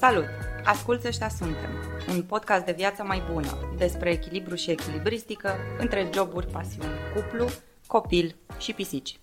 [0.00, 0.24] Salut!
[0.64, 1.70] Asculți Ăștia Suntem,
[2.08, 7.46] un podcast de viață mai bună despre echilibru și echilibristică între joburi, pasiuni, cuplu,
[7.86, 9.18] copil și pisici.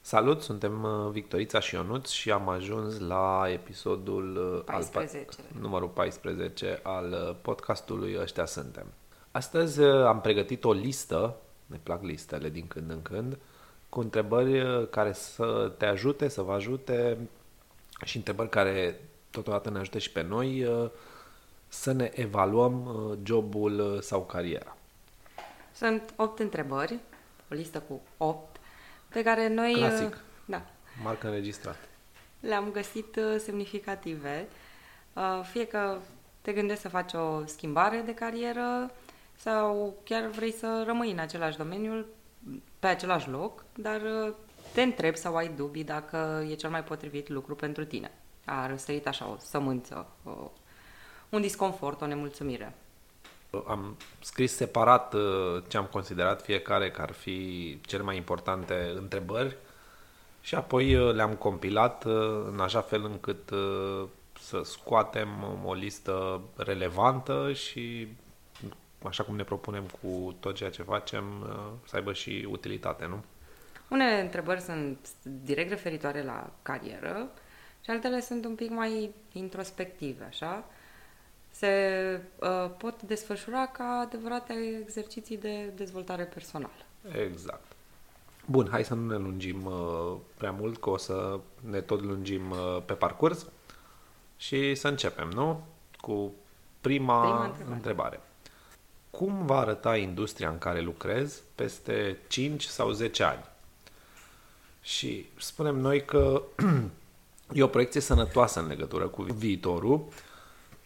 [0.00, 5.16] Salut, suntem uh, Victorița și Ionuț și am ajuns la episodul 14.
[5.16, 8.86] Al, numărul 14 al uh, podcastului Ăștia Suntem.
[9.30, 11.36] Astăzi uh, am pregătit o listă,
[11.66, 13.38] ne plac listele din când în când,
[13.88, 17.18] cu întrebări care să te ajute, să vă ajute
[18.04, 20.68] și întrebări care totodată ne ajute și pe noi
[21.68, 24.76] să ne evaluăm jobul sau cariera.
[25.74, 26.98] Sunt 8 întrebări,
[27.50, 28.56] o listă cu 8,
[29.08, 29.72] pe care noi...
[29.72, 30.18] Clasic.
[30.44, 30.62] Da.
[31.02, 31.78] Marcă înregistrată.
[32.40, 34.48] Le-am găsit uh, semnificative.
[35.12, 35.98] Uh, fie că
[36.40, 38.90] te gândești să faci o schimbare de carieră
[39.36, 42.06] sau chiar vrei să rămâi în același domeniu,
[42.78, 44.34] pe același loc, dar uh,
[44.72, 48.10] te întrebi sau ai dubii dacă e cel mai potrivit lucru pentru tine.
[48.50, 50.50] A răsărit așa o sămânță, o,
[51.28, 52.74] un disconfort, o nemulțumire.
[53.66, 59.56] Am scris separat uh, ce am considerat fiecare că ar fi cele mai importante întrebări
[60.40, 62.12] și apoi uh, le-am compilat uh,
[62.46, 63.50] în așa fel încât
[64.40, 65.28] să scoatem
[65.64, 68.08] o listă relevantă și
[69.04, 71.24] așa cum ne propunem cu tot ceea ce facem,
[71.86, 73.24] să aibă și utilitate, nu?
[73.88, 77.28] Unele întrebări sunt direct referitoare la carieră
[77.84, 80.64] și altele sunt un pic mai introspective, așa
[81.50, 86.84] se uh, pot desfășura ca adevărate exerciții de dezvoltare personală.
[87.24, 87.72] Exact.
[88.46, 92.50] Bun, hai să nu ne lungim uh, prea mult, că o să ne tot lungim
[92.50, 93.46] uh, pe parcurs
[94.36, 95.64] și să începem, nu?
[96.00, 96.32] Cu
[96.80, 97.74] prima, prima întrebare.
[97.74, 98.20] întrebare.
[99.10, 103.44] Cum va arăta industria în care lucrezi peste 5 sau 10 ani?
[104.82, 106.42] Și spunem noi că
[107.52, 110.08] e o proiecție sănătoasă în legătură cu viitorul,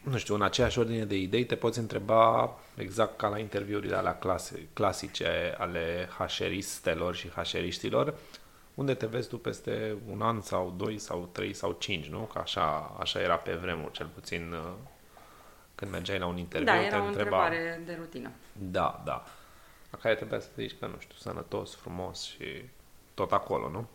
[0.02, 4.18] nu știu, în aceeași ordine de idei te poți întreba exact ca la interviurile alea
[4.18, 8.14] clase, clasice ale hașeristelor și hașeriștilor,
[8.74, 12.18] unde te vezi tu peste un an sau doi sau trei sau cinci, nu?
[12.18, 14.72] Că așa, așa era pe vremuri, cel puțin uh,
[15.74, 16.72] când mergeai la un interviu.
[16.72, 17.44] Da, era te o întreba...
[17.44, 18.30] întrebare de rutină.
[18.52, 19.24] Da, da.
[19.90, 22.64] La care trebuia să zici că, nu știu, sănătos, frumos și
[23.14, 23.88] tot acolo, nu?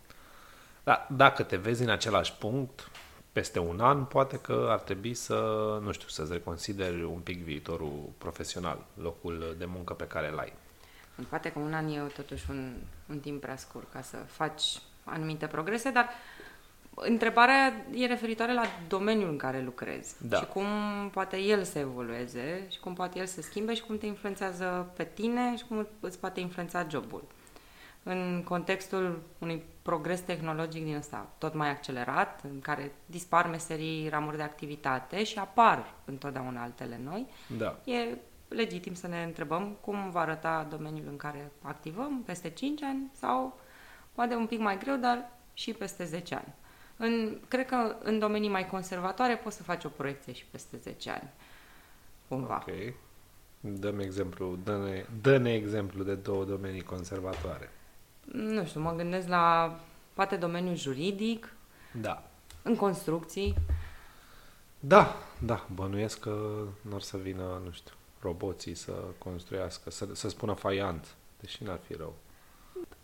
[0.90, 2.90] Dar dacă te vezi în același punct,
[3.32, 5.36] peste un an, poate că ar trebui să,
[5.84, 10.54] nu știu, să-ți reconsideri un pic viitorul profesional, locul de muncă pe care îl ai.
[11.30, 12.74] Poate că un an e totuși un,
[13.10, 14.64] un timp prea scurt ca să faci
[15.04, 16.10] anumite progrese, dar
[16.94, 20.38] întrebarea e referitoare la domeniul în care lucrezi da.
[20.38, 20.66] și cum
[21.12, 25.04] poate el să evolueze și cum poate el să schimbe și cum te influențează pe
[25.14, 27.24] tine și cum îți poate influența jobul
[28.10, 34.38] în contextul unui progres tehnologic din ăsta tot mai accelerat, în care dispar meserii, ramuri
[34.38, 37.28] de activitate și apar întotdeauna altele noi,
[37.58, 37.78] da.
[37.84, 43.12] e legitim să ne întrebăm cum va arăta domeniul în care activăm peste 5 ani
[43.14, 43.60] sau
[44.12, 46.54] poate un pic mai greu, dar și peste 10 ani.
[46.98, 51.10] În, cred că în domenii mai conservatoare poți să faci o proiecție și peste 10
[51.10, 51.30] ani.
[52.28, 52.66] Cumva.
[52.68, 52.94] Ok.
[53.60, 57.70] Dăm exemplu, dă-ne, dă-ne exemplu de două domenii conservatoare
[58.32, 59.76] nu știu, mă gândesc la
[60.14, 61.54] poate domeniul juridic,
[62.02, 62.24] da.
[62.62, 63.56] în construcții.
[64.80, 70.30] Da, da, bănuiesc că nu ar să vină, nu știu, roboții să construiască, să, să
[70.30, 72.16] spună faiant, deși n-ar fi rău.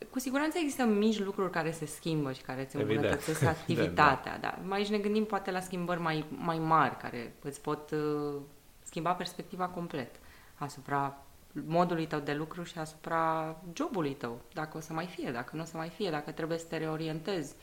[0.09, 4.31] Cu siguranță există mici lucruri care se schimbă și care îți îmbunătățesc activitatea.
[4.33, 4.57] Evident, da.
[4.61, 4.67] da.
[4.67, 8.41] Mai ne gândim poate la schimbări mai, mai mari care îți pot uh,
[8.83, 10.15] schimba perspectiva complet
[10.55, 11.24] asupra
[11.65, 15.61] modului tău de lucru și asupra jobului tău, dacă o să mai fie, dacă nu
[15.61, 17.53] o să mai fie, dacă trebuie să te reorientezi.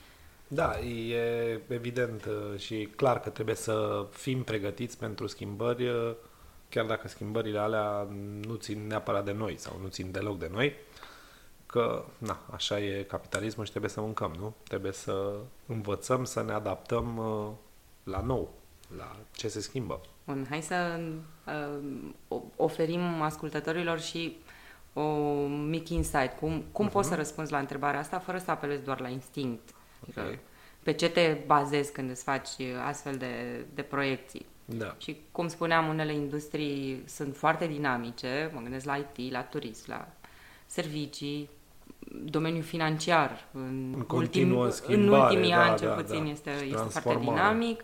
[0.48, 6.14] Da, e evident uh, și clar că trebuie să fim pregătiți pentru schimbări, uh,
[6.68, 8.08] chiar dacă schimbările alea
[8.46, 10.74] nu țin neapărat de noi sau nu țin deloc de noi,
[11.66, 14.54] că, na, așa e capitalismul și trebuie să mâncăm, nu?
[14.68, 15.34] Trebuie să
[15.66, 17.50] învățăm să ne adaptăm uh,
[18.04, 18.54] la nou,
[18.96, 20.00] la ce se schimbă.
[20.24, 21.00] Bun, hai să
[21.46, 24.36] uh, oferim ascultătorilor și
[24.92, 25.02] o
[25.46, 26.38] mic insight.
[26.38, 26.92] Cum, cum uh-huh.
[26.92, 29.68] poți să răspunzi la întrebarea asta fără să apelezi doar la instinct?
[30.02, 30.32] Adică okay.
[30.32, 30.42] Adică,
[30.82, 32.48] pe ce te bazezi când îți faci
[32.86, 34.46] astfel de, de proiecții?
[34.64, 34.94] Da.
[34.98, 40.08] Și cum spuneam, unele industrii sunt foarte dinamice, mă gândesc la IT, la turism, la
[40.66, 41.50] servicii,
[42.24, 46.30] domeniul financiar, în, în, ultim, schimbare, în ultimii da, ani, cel da, puțin, da.
[46.30, 47.82] este, este foarte dinamic.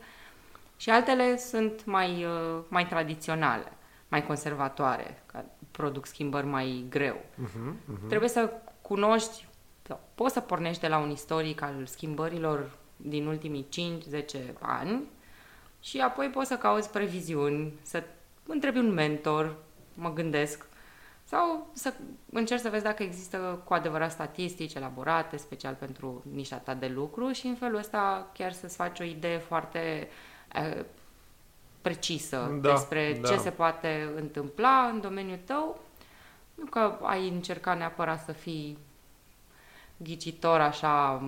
[0.81, 3.73] Și altele sunt mai, uh, mai tradiționale,
[4.09, 7.17] mai conservatoare, care produc schimbări mai greu.
[7.17, 8.09] Uh-huh, uh-huh.
[8.09, 8.53] Trebuie să
[8.83, 9.49] cunoști,
[10.15, 13.67] poți să pornești de la un istoric al schimbărilor din ultimii
[14.21, 14.25] 5-10
[14.61, 15.03] ani,
[15.81, 18.03] și apoi poți să cauți previziuni, să
[18.47, 19.57] întrebi un mentor,
[19.95, 20.67] mă gândesc,
[21.25, 21.95] sau să
[22.33, 27.31] încerci să vezi dacă există cu adevărat statistici elaborate special pentru nișa ta de lucru
[27.31, 30.38] și în felul ăsta chiar să-ți faci o idee foarte uh,
[31.83, 33.29] precisă da, despre da.
[33.29, 35.81] ce se poate întâmpla în domeniul tău.
[36.55, 38.79] Nu că ai încercat neapărat să fii
[39.97, 41.23] ghicitor așa,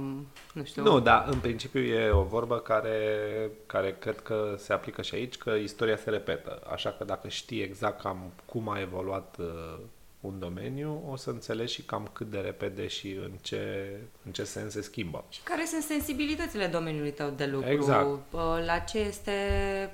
[0.53, 0.83] nu știu.
[0.83, 5.37] Nu, dar în principiu e o vorbă care, care cred că se aplică și aici,
[5.37, 6.63] că istoria se repetă.
[6.73, 9.79] Așa că dacă știi exact cam cum a evoluat uh,
[10.21, 14.45] un domeniu, o să înțelegi și cam cât de repede și în ce, în ce
[14.45, 15.25] sens se schimbă.
[15.29, 18.07] Și care sunt sensibilitățile domeniului tău de lucru, exact.
[18.07, 19.33] Uh, la ce este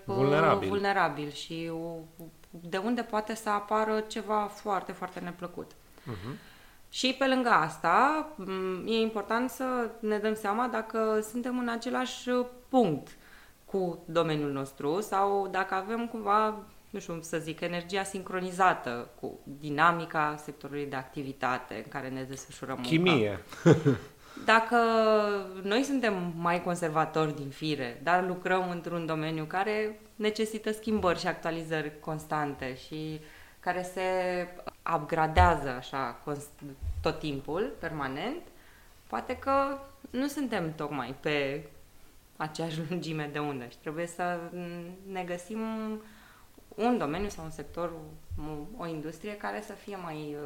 [0.04, 1.70] uh, vulnerabil, vulnerabil și
[2.50, 5.70] de unde poate să apară ceva foarte, foarte neplăcut.
[5.72, 6.54] Uh-huh.
[6.88, 8.28] Și pe lângă asta,
[8.86, 12.30] e important să ne dăm seama dacă suntem în același
[12.68, 13.16] punct
[13.64, 16.58] cu domeniul nostru sau dacă avem cumva,
[16.96, 22.80] nu știu să zic, energia sincronizată cu dinamica sectorului de activitate în care ne desfășurăm
[22.80, 23.38] Chimie.
[24.44, 24.76] Dacă
[25.62, 32.00] noi suntem mai conservatori din fire, dar lucrăm într-un domeniu care necesită schimbări și actualizări
[32.00, 33.20] constante și
[33.60, 34.02] care se
[34.94, 36.22] upgradează așa
[37.02, 38.42] tot timpul, permanent,
[39.06, 39.78] poate că
[40.10, 41.66] nu suntem tocmai pe
[42.36, 44.38] aceeași lungime de undă și trebuie să
[45.12, 45.58] ne găsim
[46.76, 47.92] un domeniu sau un sector,
[48.76, 50.36] o industrie care să fie mai,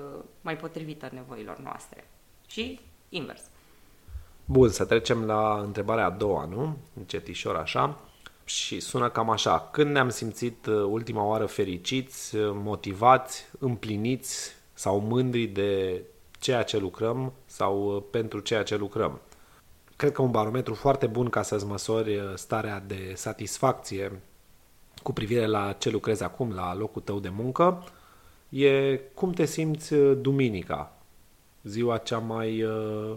[0.41, 2.09] mai potrivită nevoilor noastre.
[2.47, 3.43] Și invers.
[4.45, 6.77] Bun, să trecem la întrebarea a doua, nu?
[6.97, 8.01] Încetișor așa.
[8.45, 9.69] Și sună cam așa.
[9.73, 16.03] Când ne-am simțit uh, ultima oară fericiți, uh, motivați, împliniți sau mândri de
[16.39, 19.21] ceea ce lucrăm sau uh, pentru ceea ce lucrăm?
[19.97, 24.21] Cred că un barometru foarte bun ca să-ți măsori starea de satisfacție
[25.03, 27.85] cu privire la ce lucrezi acum, la locul tău de muncă,
[28.49, 30.97] e cum te simți duminica,
[31.63, 33.15] ziua cea mai uh,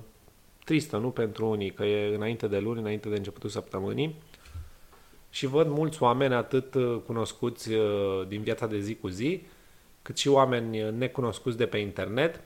[0.66, 4.16] tristă, nu pentru unii, că e înainte de luni, înainte de începutul săptămânii,
[5.30, 9.46] și văd mulți oameni atât uh, cunoscuți uh, din viața de zi cu zi,
[10.02, 12.42] cât și oameni uh, necunoscuți de pe internet,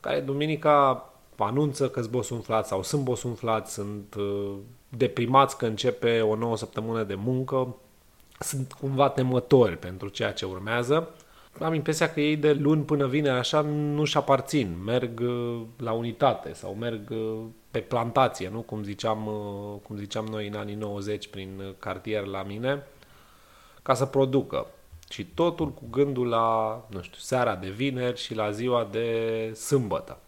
[0.00, 4.14] care duminica anunță că sunt bosunflați sau sunt bosunflați, sunt
[4.88, 7.76] deprimați că începe o nouă săptămână de muncă,
[8.42, 11.08] sunt cumva temători pentru ceea ce urmează.
[11.60, 15.22] Am impresia că ei de luni până vine așa nu-și aparțin, merg
[15.76, 17.12] la unitate sau merg
[17.72, 18.60] pe plantație, nu?
[18.60, 22.86] Cum ziceam, uh, cum ziceam noi în anii 90 prin cartier la mine,
[23.82, 24.66] ca să producă.
[25.10, 30.18] Și totul cu gândul la, nu știu, seara de vineri și la ziua de sâmbătă.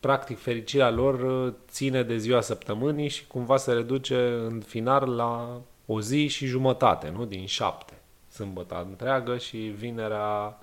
[0.00, 4.16] Practic, fericirea lor uh, ține de ziua săptămânii și cumva se reduce
[4.48, 7.24] în final la o zi și jumătate, nu?
[7.24, 7.92] Din șapte.
[8.28, 10.58] Sâmbătă întreagă și vinerea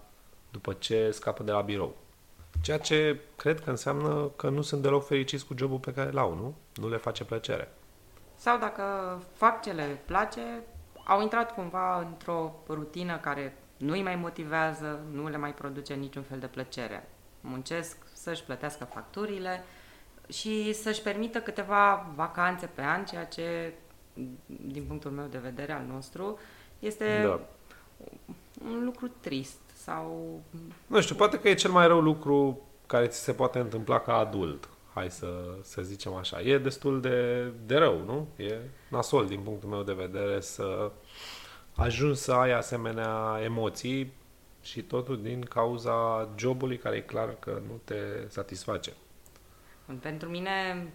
[0.52, 1.96] după ce scapă de la birou.
[2.62, 6.34] Ceea ce cred că înseamnă că nu sunt deloc fericiți cu jobul pe care l-au,
[6.34, 6.56] nu?
[6.74, 7.72] Nu le face plăcere.
[8.36, 8.84] Sau dacă
[9.34, 10.42] fac ce le place,
[11.04, 16.24] au intrat cumva într-o rutină care nu îi mai motivează, nu le mai produce niciun
[16.24, 17.10] fel de plăcere.
[17.42, 19.64] Muncesc să-și plătească facturile
[20.28, 23.74] și să-și permită câteva vacanțe pe an, ceea ce,
[24.46, 26.40] din punctul meu de vedere al nostru,
[26.80, 27.40] este da.
[28.66, 30.40] un lucru trist sau...
[30.88, 34.14] Nu știu, poate că e cel mai rău lucru care ți se poate întâmpla ca
[34.14, 34.70] adult.
[34.94, 35.28] Hai să,
[35.62, 36.42] să zicem așa.
[36.42, 38.28] E destul de, de rău, nu?
[38.46, 40.92] E nasol din punctul meu de vedere să
[41.76, 44.14] ajungi să ai asemenea emoții
[44.62, 47.96] și totul din cauza jobului care e clar că nu te
[48.28, 48.94] satisface.
[50.02, 50.88] Pentru mine,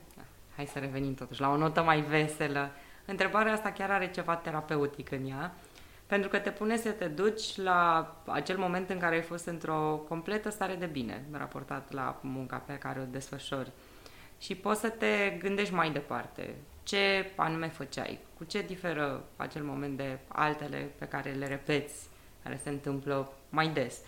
[0.57, 2.71] hai să revenim totuși la o notă mai veselă.
[3.11, 5.55] Întrebarea asta chiar are ceva terapeutic în ea
[6.07, 10.05] pentru că te pune să te duci la acel moment în care ai fost într-o
[10.09, 13.71] completă stare de bine, raportat la munca pe care o desfășori.
[14.39, 16.55] Și poți să te gândești mai departe.
[16.83, 18.19] Ce anume făceai?
[18.39, 22.09] Cu ce diferă acel moment de altele pe care le repeți,
[22.43, 24.01] care se întâmplă mai des?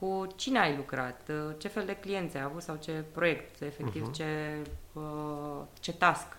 [0.00, 1.30] Cu cine ai lucrat?
[1.58, 4.14] Ce fel de clienți ai avut sau ce proiect, efectiv, uh-huh.
[4.14, 4.56] ce,
[4.92, 6.36] uh, ce task?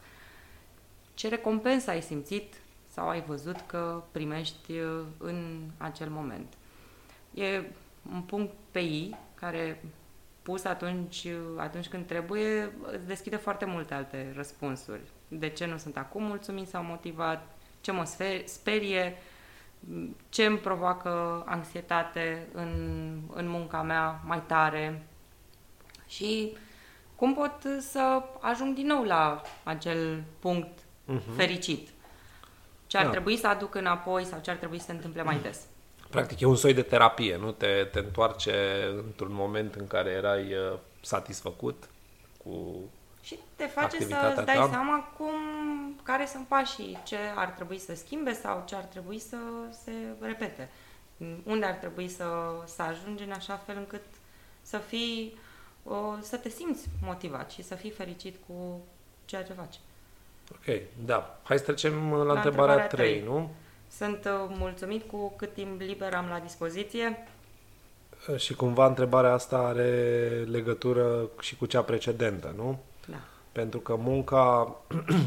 [1.19, 2.53] Ce recompensă ai simțit
[2.87, 6.53] sau ai văzut că primești uh, în acel moment.
[7.33, 7.63] E
[8.13, 9.83] un punct pe I care
[10.41, 15.01] pus atunci, uh, atunci când trebuie, îți deschide foarte multe alte răspunsuri.
[15.27, 17.47] De ce nu sunt acum mulțumit sau motivat?
[17.81, 18.03] Ce mă
[18.45, 19.17] sperie?
[20.29, 22.71] Ce îmi provoacă anxietate în,
[23.33, 25.07] în munca mea mai tare?
[26.07, 26.57] Și
[27.15, 31.35] cum pot să ajung din nou la acel punct uh-huh.
[31.35, 31.89] fericit?
[32.89, 33.09] ce ar da.
[33.09, 35.59] trebui să aduc înapoi sau ce ar trebui să se întâmple mai des.
[36.09, 37.51] Practic e un soi de terapie, nu?
[37.51, 41.89] Te, te întoarce într-un moment în care erai uh, satisfăcut
[42.43, 42.79] cu
[43.21, 44.67] și te face să dai ta.
[44.69, 45.35] seama cum,
[46.03, 49.37] care sunt pașii, ce ar trebui să schimbe sau ce ar trebui să
[49.83, 50.69] se repete.
[51.43, 52.25] Unde ar trebui să,
[52.65, 54.01] să ajungi în așa fel încât
[54.61, 55.37] să fii,
[56.21, 58.81] să te simți motivat și să fii fericit cu
[59.25, 59.79] ceea ce faci.
[60.51, 61.39] Ok, da.
[61.43, 63.49] Hai să trecem la, la întrebarea, întrebarea 3, 3, nu?
[63.97, 67.27] Sunt uh, mulțumit cu cât timp liber am la dispoziție.
[68.37, 69.91] Și cumva întrebarea asta are
[70.51, 72.79] legătură și cu cea precedentă, nu?
[73.07, 73.17] Da.
[73.51, 74.75] Pentru că munca,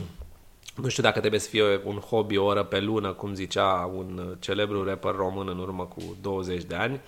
[0.83, 4.37] nu știu dacă trebuie să fie un hobby o oră pe lună, cum zicea un
[4.39, 7.01] celebru rapper român în urmă cu 20 de ani,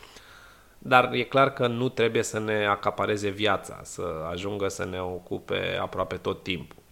[0.79, 5.79] dar e clar că nu trebuie să ne acapareze viața, să ajungă să ne ocupe
[5.81, 6.83] aproape tot timpul.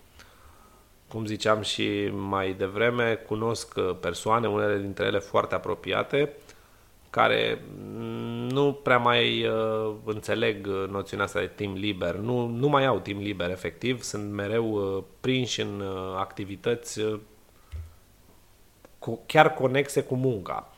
[1.13, 6.33] Cum ziceam și mai devreme, cunosc persoane, unele dintre ele foarte apropiate,
[7.11, 7.63] care
[8.49, 13.21] nu prea mai uh, înțeleg noțiunea asta de timp liber, nu, nu mai au timp
[13.21, 17.21] liber efectiv, sunt mereu uh, prinși în uh, activități uh,
[18.99, 20.69] cu, chiar conexe cu munca.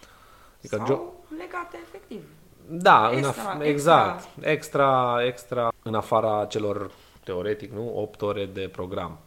[0.59, 2.23] Adică Sau jo- legate efectiv.
[2.69, 4.51] Da, extra, în af- exact, extra.
[4.51, 6.91] extra, extra în afara celor
[7.25, 9.19] teoretic, nu, 8 ore de program.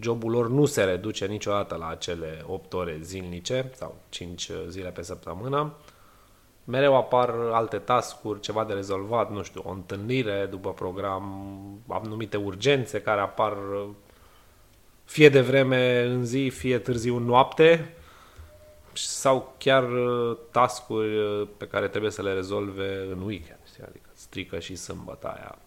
[0.00, 5.02] Jobul lor nu se reduce niciodată la acele 8 ore zilnice sau 5 zile pe
[5.02, 5.72] săptămână
[6.68, 11.50] mereu apar alte tascuri, ceva de rezolvat, nu știu, o întâlnire după program,
[11.88, 13.56] anumite urgențe care apar
[15.04, 17.94] fie de vreme în zi, fie târziu în noapte
[18.92, 23.84] sau chiar uh, tascuri uh, pe care trebuie să le rezolve în weekend, știi?
[23.88, 25.58] adică strică și sâmbătă aia.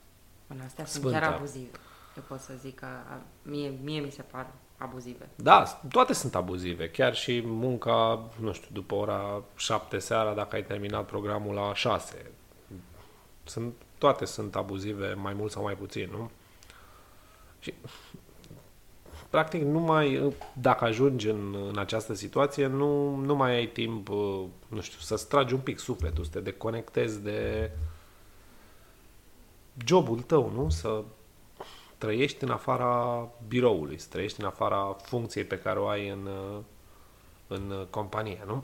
[0.48, 1.10] Până astea Sfântă.
[1.10, 1.70] sunt chiar abuzive.
[2.18, 2.88] Eu pot să zic că
[3.42, 5.30] mie, mie mi se par abuzive.
[5.36, 6.90] Da, toate sunt abuzive.
[6.90, 12.32] Chiar și munca, nu știu, după ora 7 seara, dacă ai terminat programul la 6.
[13.44, 16.32] Sunt, toate sunt abuzive, mai mult sau mai puțin, nu?
[17.60, 17.74] Și
[19.30, 24.08] practic nu mai, dacă ajungi în, în această situație, nu, nu mai ai timp,
[24.68, 27.72] nu știu, să-ți tragi un pic sufletul, să te deconectezi de
[29.86, 30.70] jobul tău, nu?
[30.70, 31.04] Să
[32.02, 36.30] trăiești în afara biroului, să trăiești în afara funcției pe care o ai în,
[37.48, 38.64] în companie, nu?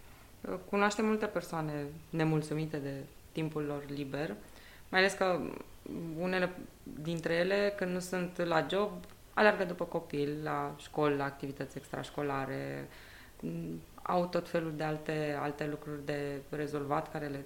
[0.70, 1.72] Cunoaștem multe persoane
[2.10, 2.94] nemulțumite de
[3.32, 4.34] timpul lor liber,
[4.88, 5.40] mai ales că
[6.18, 6.50] unele
[6.82, 8.90] dintre ele, când nu sunt la job,
[9.34, 12.88] alergă după copil, la școli, la activități extrașcolare,
[14.02, 17.44] au tot felul de alte, alte lucruri de rezolvat care le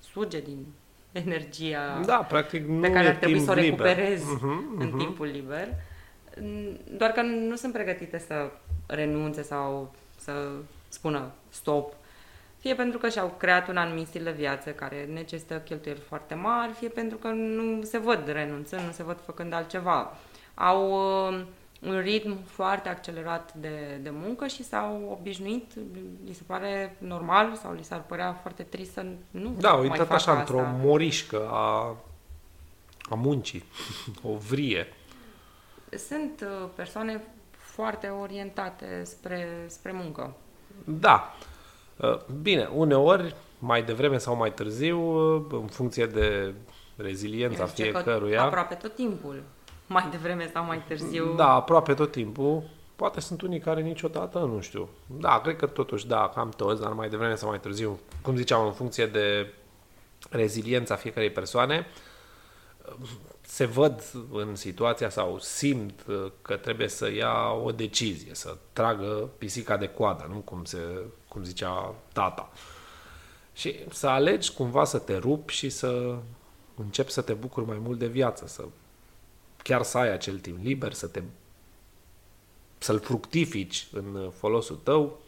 [0.00, 0.66] suge din
[1.26, 4.78] energia da, practic nu pe care ar trebui să o recuperezi uh-huh, uh-huh.
[4.78, 5.68] în timpul liber.
[6.96, 8.50] Doar că nu sunt pregătite să
[8.86, 10.32] renunțe sau să
[10.88, 11.92] spună stop.
[12.58, 16.72] Fie pentru că și-au creat un anumit stil de viață care necesită cheltuieli foarte mari,
[16.72, 20.16] fie pentru că nu se văd renunțând, nu se văd făcând altceva.
[20.54, 20.90] Au
[21.28, 21.42] uh,
[21.86, 25.72] un ritm foarte accelerat de, de muncă și s-au obișnuit,
[26.24, 30.10] li se pare normal sau li s-ar părea foarte trist să nu Da, au intrat
[30.10, 30.38] așa asta.
[30.38, 31.96] într-o morișcă a,
[33.10, 33.64] a muncii,
[34.32, 34.86] o vrie.
[36.08, 40.34] Sunt uh, persoane foarte orientate spre, spre muncă.
[40.84, 41.34] Da.
[41.96, 44.98] Uh, bine, uneori, mai devreme sau mai târziu,
[45.34, 46.54] uh, în funcție de
[46.96, 48.42] reziliența fiecăruia...
[48.42, 49.42] Aproape tot timpul
[49.86, 51.34] mai devreme sau mai târziu.
[51.36, 52.62] Da, aproape tot timpul.
[52.96, 54.88] Poate sunt unii care niciodată, nu știu.
[55.06, 58.66] Da, cred că totuși, da, cam toți, dar mai devreme sau mai târziu, cum ziceam,
[58.66, 59.52] în funcție de
[60.30, 61.86] reziliența fiecarei persoane,
[63.40, 66.04] se văd în situația sau simt
[66.42, 70.78] că trebuie să ia o decizie, să tragă pisica de coadă, nu cum, se,
[71.28, 72.52] cum zicea tata.
[73.52, 76.16] Și să alegi cumva să te rupi și să
[76.76, 78.64] începi să te bucuri mai mult de viață, să
[79.64, 81.22] chiar să ai acel timp liber, să te
[82.78, 85.20] să-l fructifici în folosul tău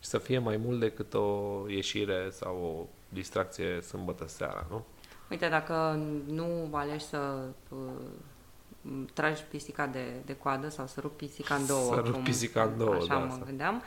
[0.00, 4.84] și să fie mai mult decât o ieșire sau o distracție sâmbătă seara, nu?
[5.30, 7.78] Uite, dacă nu alegi să uh,
[9.12, 12.78] tragi pisica de, de coadă sau să rupi pisica în două, să rup pisica în
[12.78, 13.82] două, așa da, mă gândeam,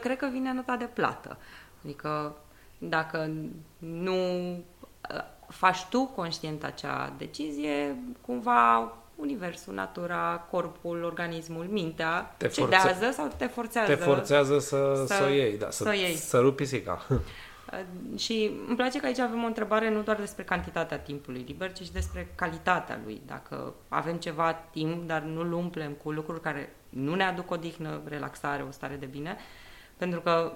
[0.00, 1.38] cred că vine nota de plată.
[1.84, 2.36] Adică
[2.78, 3.30] dacă
[3.78, 12.88] nu uh, faci tu conștient acea decizie, cumva universul, natura, corpul, organismul, mintea te cedează
[12.88, 13.10] forțe...
[13.10, 13.94] sau te forțează?
[13.94, 16.14] Te forțează să, să, să o iei, da, să, să, iei.
[16.14, 17.06] să rupi pisica.
[18.16, 21.82] Și îmi place că aici avem o întrebare nu doar despre cantitatea timpului liber, ci
[21.82, 23.20] și despre calitatea lui.
[23.26, 28.64] Dacă avem ceva timp, dar nu-l umplem cu lucruri care nu ne aduc odihnă, relaxare,
[28.68, 29.36] o stare de bine,
[29.96, 30.52] Pentru că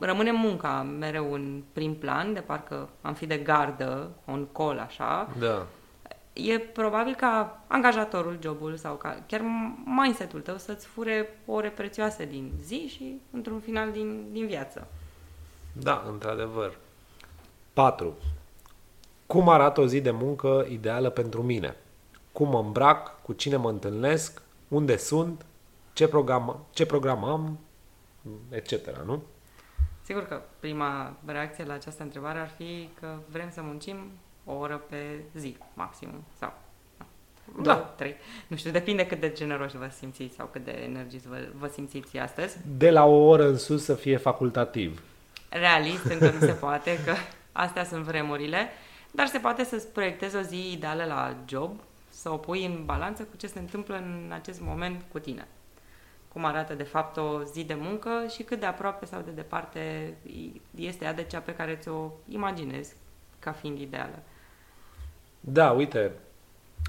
[0.00, 5.28] rămâne munca mereu în prim plan, de parcă am fi de gardă, on call, așa.
[5.38, 5.66] Da.
[6.32, 9.42] E probabil ca angajatorul, jobul sau ca chiar
[9.84, 14.86] mindset-ul tău să-ți fure ore prețioase din zi și într-un final din, din viață.
[15.72, 16.76] Da, într-adevăr.
[17.72, 18.14] 4.
[19.26, 21.76] Cum arată o zi de muncă ideală pentru mine?
[22.32, 25.46] Cum mă îmbrac, cu cine mă întâlnesc, unde sunt,
[25.92, 27.58] ce program, ce program am,
[28.50, 29.04] etc.
[29.04, 29.22] Nu?
[30.02, 33.96] Sigur că prima reacție la această întrebare ar fi că vrem să muncim
[34.44, 36.52] o oră pe zi, maximum, sau
[37.56, 37.62] da.
[37.62, 38.14] Două, trei.
[38.46, 42.18] Nu știu, depinde cât de generoși vă simțiți sau cât de energiți vă, vă simțiți
[42.18, 42.56] astăzi.
[42.76, 45.02] De la o oră în sus să fie facultativ.
[45.48, 47.14] Realist, încă nu se poate, că
[47.52, 48.68] astea sunt vremurile,
[49.10, 51.80] dar se poate să-ți proiectezi o zi ideală la job,
[52.10, 55.46] să o pui în balanță cu ce se întâmplă în acest moment cu tine
[56.32, 60.14] cum arată de fapt o zi de muncă și cât de aproape sau de departe
[60.74, 62.94] este ea de cea pe care ți-o imaginezi
[63.40, 64.22] ca fiind ideală.
[65.40, 66.12] Da, uite,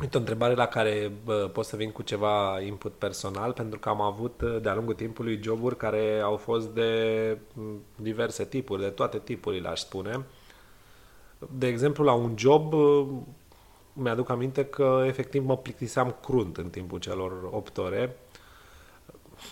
[0.01, 3.89] uite o întrebare la care bă, pot să vin cu ceva input personal, pentru că
[3.89, 7.38] am avut de-a lungul timpului joburi care au fost de
[7.96, 10.25] diverse tipuri, de toate tipurile, aș spune.
[11.58, 12.74] De exemplu, la un job
[13.93, 18.15] mi-aduc aminte că efectiv mă plictiseam crunt în timpul celor 8 ore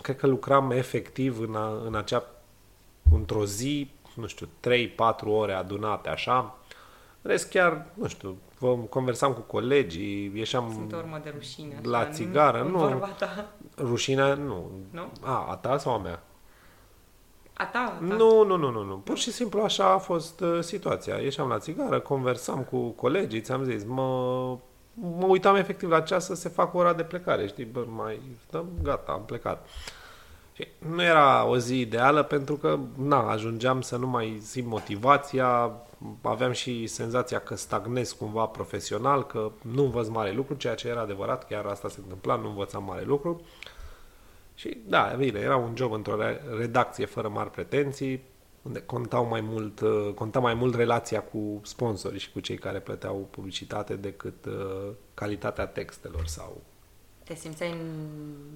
[0.01, 2.23] cred că lucram efectiv în, a, în acea,
[3.11, 6.57] într-o zi, nu știu, 3-4 ore adunate așa.
[7.21, 12.61] Rest chiar, nu știu, vă conversam cu colegii, ieșeam Sunt urmă de rușine, la țigară,
[12.61, 13.07] nu, nu
[13.77, 14.71] rușine, nu.
[14.91, 15.11] Nu?
[15.21, 16.23] A, a ta sau a mea?
[17.53, 18.15] A ta, a ta.
[18.15, 18.95] Nu, nu, nu, nu, nu.
[18.95, 21.15] Pur și simplu așa a fost uh, situația.
[21.15, 24.57] Ieșeam la țigară, conversam cu colegii, ți-am zis, mă
[25.01, 28.21] mă uitam efectiv la ceas să se facă ora de plecare, știi, bă, mai
[28.51, 29.67] dăm, gata, am plecat.
[29.67, 29.98] Și
[30.77, 35.71] nu era o zi ideală pentru că, na, ajungeam să nu mai simt motivația,
[36.21, 41.01] aveam și senzația că stagnez cumva profesional, că nu învăț mare lucru, ceea ce era
[41.01, 43.41] adevărat, chiar asta se întâmpla, nu învățam mare lucru.
[44.55, 46.15] Și da, bine, era un job într-o
[46.57, 48.21] redacție fără mari pretenții,
[48.61, 52.79] unde contau mai mult, uh, conta mai mult relația cu sponsorii și cu cei care
[52.79, 56.61] plăteau publicitate decât uh, calitatea textelor sau...
[57.23, 57.75] Te simțeai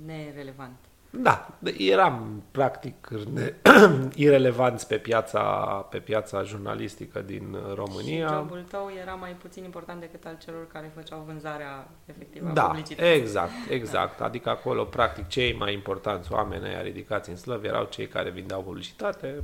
[0.06, 0.78] nerelevant.
[1.15, 1.47] Da,
[1.78, 3.54] eram practic ne-
[4.26, 5.41] irelevanți pe piața,
[5.89, 8.28] pe piața jurnalistică din România.
[8.28, 12.63] Și jobul tău era mai puțin important decât al celor care făceau vânzarea efectivă da,
[12.63, 13.13] a publicității.
[13.13, 14.17] exact, exact.
[14.17, 14.26] Da.
[14.26, 18.62] Adică acolo, practic, cei mai importanți oameni ai ridicați în slăv erau cei care vindeau
[18.62, 19.43] publicitate,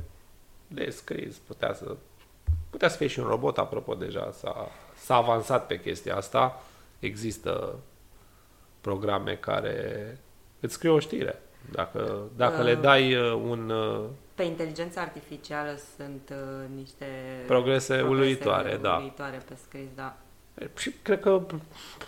[0.66, 1.96] de scris, putea să,
[2.70, 6.62] putea să fie și un robot, apropo, deja s-a, s-a avansat pe chestia asta.
[6.98, 7.78] Există
[8.80, 10.18] programe care
[10.60, 11.40] îți scrie o știre.
[11.72, 13.70] Dacă, dacă uh, le dai uh, un...
[13.70, 17.06] Uh, pe inteligența artificială sunt uh, niște
[17.46, 18.96] progrese, progrese uluitoare, da.
[18.96, 20.16] uluitoare pe scris, da.
[20.76, 21.46] Și cred că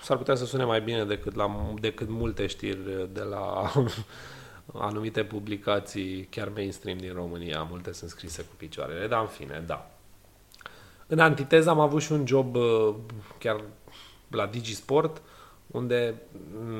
[0.02, 3.72] s-ar putea să sune mai bine decât, la, decât multe știri de la
[4.88, 9.90] anumite publicații chiar mainstream din România, multe sunt scrise cu picioarele, dar în fine, da.
[11.06, 12.94] În antiteză am avut și un job uh,
[13.38, 13.60] chiar
[14.28, 15.22] la Digisport,
[15.66, 16.14] unde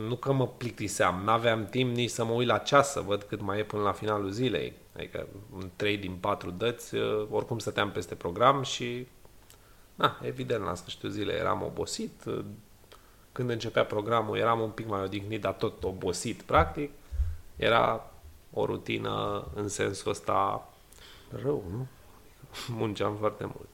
[0.09, 3.41] nu că mă plictiseam, n-aveam timp nici să mă uit la ceas să văd cât
[3.41, 4.73] mai e până la finalul zilei.
[4.97, 5.27] Adică
[5.59, 9.07] în 3 din 4 dăți, uh, oricum stăteam peste program și
[9.95, 12.23] na, evident la sfârșitul zilei eram obosit.
[13.33, 16.91] Când începea programul eram un pic mai odihnit, dar tot obosit practic.
[17.57, 18.11] Era
[18.53, 20.69] o rutină în sensul ăsta
[21.43, 21.87] rău, nu?
[22.79, 23.72] Munceam foarte mult.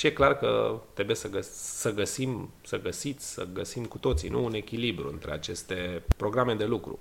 [0.00, 4.28] Și e clar că trebuie să, găs- să găsim, să găsiți, să găsim cu toții,
[4.28, 4.44] nu?
[4.44, 6.98] Un echilibru între aceste programe de lucru.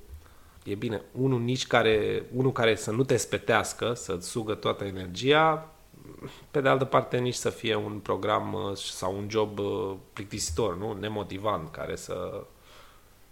[0.63, 5.71] E bine, unul nici care, unul care să nu te spetească, să-ți sugă toată energia,
[6.51, 10.77] pe de altă parte nici să fie un program uh, sau un job uh, plictisitor,
[10.77, 10.93] nu?
[10.93, 12.43] Nemotivant, care să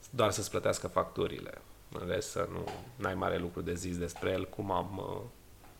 [0.09, 1.61] doar să-ți plătească facturile.
[1.99, 2.63] În rest, să nu
[3.07, 5.21] ai mare lucru de zis despre el, cum am uh,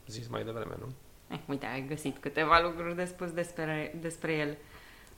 [0.08, 0.88] zis mai devreme, nu?
[1.28, 4.58] Eh, uite, ai găsit câteva lucruri de spus despre, despre el.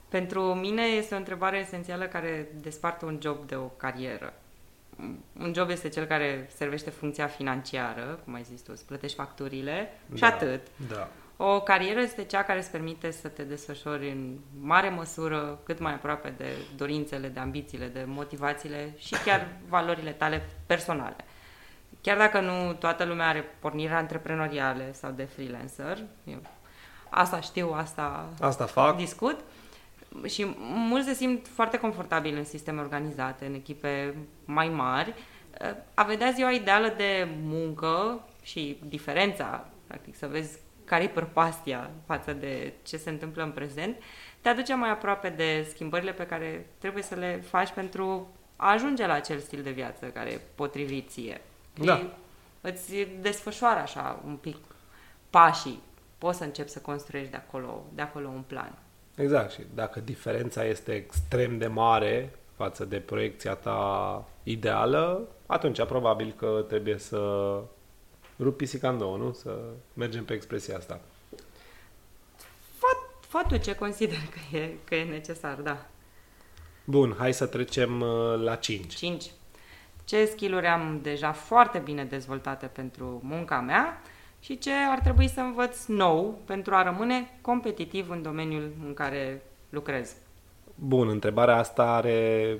[0.08, 4.32] Pentru mine este o întrebare esențială care desparte un job de o carieră.
[5.38, 9.92] Un job este cel care servește funcția financiară, cum ai zis tu, îți plătești facturile
[10.06, 10.60] da, și atât.
[10.88, 11.08] Da.
[11.36, 15.92] O carieră este cea care îți permite să te desfășori în mare măsură, cât mai
[15.92, 16.46] aproape de
[16.76, 21.16] dorințele, de ambițiile, de motivațiile și chiar valorile tale personale.
[22.02, 26.40] Chiar dacă nu toată lumea are pornirea antreprenoriale sau de freelancer, eu
[27.10, 28.96] asta știu, asta, asta fac.
[28.96, 29.40] discut,
[30.26, 35.14] și mulți se simt foarte confortabili în sisteme organizate, în echipe mai mari.
[35.94, 42.32] A vedea ziua ideală de muncă și diferența practic, să vezi care e prăpastia față
[42.32, 43.96] de ce se întâmplă în prezent,
[44.40, 49.06] te aduce mai aproape de schimbările pe care trebuie să le faci pentru a ajunge
[49.06, 51.40] la acel stil de viață care e potrivit ție.
[51.84, 51.96] Da.
[51.96, 52.08] Și
[52.60, 54.56] îți desfășoară așa un pic
[55.30, 55.82] pașii.
[56.18, 58.78] Poți să începi să construiești de acolo, de acolo un plan.
[59.14, 59.52] Exact.
[59.52, 66.64] Și dacă diferența este extrem de mare față de proiecția ta ideală, atunci probabil că
[66.68, 67.18] trebuie să
[68.38, 69.32] rupi pisica în două, nu?
[69.32, 69.58] Să
[69.94, 71.00] mergem pe expresia asta.
[73.30, 75.86] Fă tu ce consider că e, că e necesar, da.
[76.84, 78.94] Bun, hai să trecem uh, la 5.
[78.94, 79.30] 5.
[80.10, 84.02] Ce skill-uri am deja foarte bine dezvoltate pentru munca mea
[84.40, 89.42] și ce ar trebui să învăț nou pentru a rămâne competitiv în domeniul în care
[89.68, 90.16] lucrez?
[90.74, 92.58] Bun, întrebarea asta are,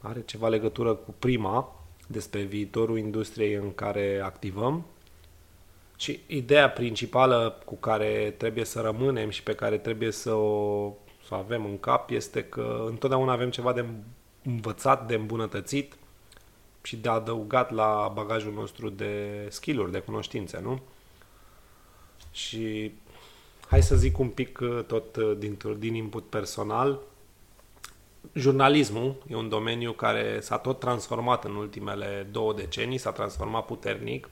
[0.00, 4.86] are ceva legătură cu prima despre viitorul industriei în care activăm
[5.96, 10.92] și ideea principală cu care trebuie să rămânem și pe care trebuie să o
[11.26, 13.84] să o avem în cap este că întotdeauna avem ceva de
[14.42, 15.94] învățat, de îmbunătățit
[16.86, 20.80] și de adăugat la bagajul nostru de skill-uri, de cunoștințe, nu?
[22.30, 22.92] Și
[23.68, 26.98] hai să zic un pic uh, tot uh, din, din input personal.
[28.32, 34.28] Jurnalismul e un domeniu care s-a tot transformat în ultimele două decenii, s-a transformat puternic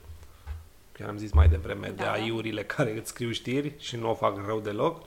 [0.91, 2.03] chiar am zis mai devreme, da.
[2.03, 5.05] de aiurile care îți scriu știri și nu o fac rău deloc.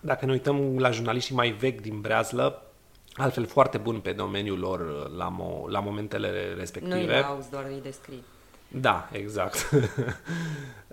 [0.00, 2.71] Dacă ne uităm la jurnaliștii mai vechi din Breazlă,
[3.14, 6.94] altfel foarte bun pe domeniul lor la, mo- la momentele respective.
[6.94, 8.24] Nu îi auzi, doar îi descrii.
[8.68, 9.56] Da, exact.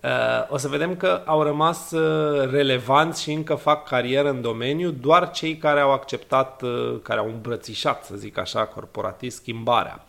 [0.04, 0.10] Uh,
[0.50, 5.32] o să vedem că au rămas uh, relevanți și încă fac carieră în domeniu doar
[5.32, 10.06] cei care au acceptat, uh, care au îmbrățișat, să zic așa, corporatist, schimbarea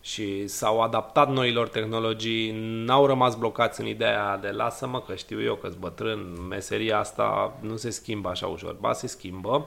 [0.00, 2.52] și s-au adaptat noilor tehnologii,
[2.84, 7.76] n-au rămas blocați în ideea de lasă-mă că știu eu că-s bătrân, meseria asta nu
[7.76, 9.66] se schimbă așa ușor, ba se schimbă.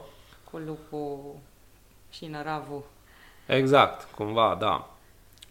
[0.51, 1.35] Cu lupul
[2.09, 2.83] și năravul.
[3.45, 4.93] Exact, cumva, da.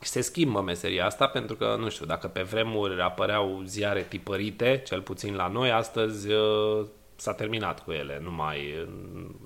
[0.01, 5.03] Se schimbă meseria asta pentru că, nu știu, dacă pe vremuri apăreau ziare tipărite, cel
[5.03, 8.89] puțin la noi, astăzi uh, s-a terminat cu ele, nu mai,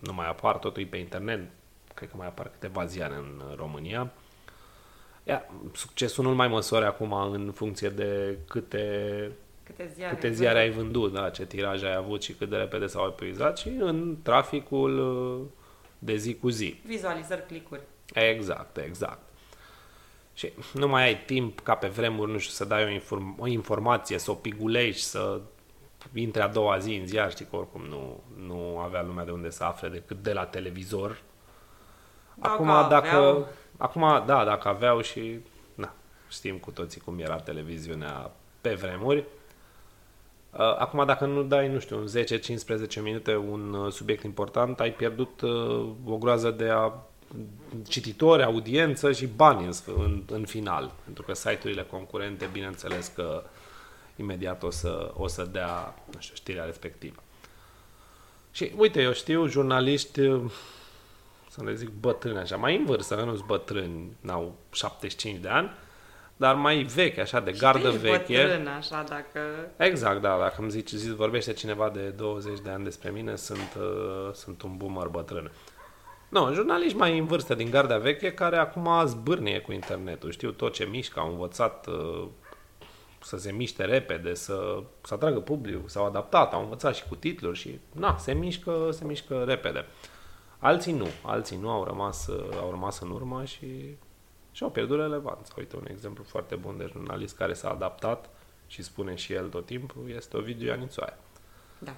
[0.00, 1.40] nu mai apar, totul pe internet,
[1.94, 4.10] cred că mai apar câteva ziare în România.
[5.24, 9.30] Ia, succesul nu mai măsori acum în funcție de câte,
[9.64, 12.86] câte ziare, câte ziare ai vândut, da, ce tiraj ai avut și cât de repede
[12.86, 15.46] s-au epuizat, și în traficul uh,
[15.98, 16.80] de zi cu zi.
[16.84, 17.80] Vizualizări, clicuri.
[18.12, 19.20] Exact, exact.
[20.34, 23.46] Și nu mai ai timp ca pe vremuri, nu știu, să dai o, inform- o
[23.46, 25.40] informație, să o pigulești, să
[26.14, 29.50] intre a doua zi în ziar, știi că oricum nu, nu avea lumea de unde
[29.50, 31.22] să afle decât de la televizor.
[32.34, 35.38] Dacă Acum, dacă aveau Acum, da, dacă aveau și...
[35.74, 35.94] Na,
[36.28, 39.24] știm cu toții cum era televiziunea pe vremuri.
[40.52, 42.08] Uh, acum, dacă nu dai, nu știu, în
[42.98, 46.92] 10-15 minute un uh, subiect important, ai pierdut uh, o groază de a
[47.88, 50.92] cititori, audiență și bani în, în, în final.
[51.04, 53.42] Pentru că site-urile concurente, bineînțeles că
[54.16, 57.22] imediat o să, o să dea, nu știu, știrea respectivă.
[58.50, 60.20] Și uite, eu știu jurnaliști
[61.48, 65.70] să le zic bătrâni așa, mai în vârstă, nu sunt bătrâni, n-au 75 de ani,
[66.42, 68.42] dar mai vechi, așa, de gardă și veche.
[68.42, 69.40] Bătrân, așa, dacă...
[69.76, 73.76] Exact, da, dacă îmi zici, zi, vorbește cineva de 20 de ani despre mine, sunt,
[73.78, 75.50] uh, sunt un boomer bătrân.
[76.28, 80.50] Nu, no, jurnaliști mai în vârstă din garda veche care acum zbârnie cu internetul, știu
[80.50, 82.26] tot ce mișcă, au învățat uh,
[83.20, 87.58] să se miște repede, să, să atragă public, s-au adaptat, au învățat și cu titluri
[87.58, 89.78] și, na, se mișcă, se mișcă repede.
[89.78, 90.12] Uh,
[90.62, 92.28] Alții nu, alții nu au rămas,
[92.60, 93.66] au rămas în urmă și
[94.52, 95.54] și-au pierdut relevanța.
[95.58, 98.28] Uite, un exemplu foarte bun de jurnalist care s-a adaptat
[98.66, 101.18] și spune și el tot timpul, este Ovidiu Ianițoaia.
[101.78, 101.94] Da.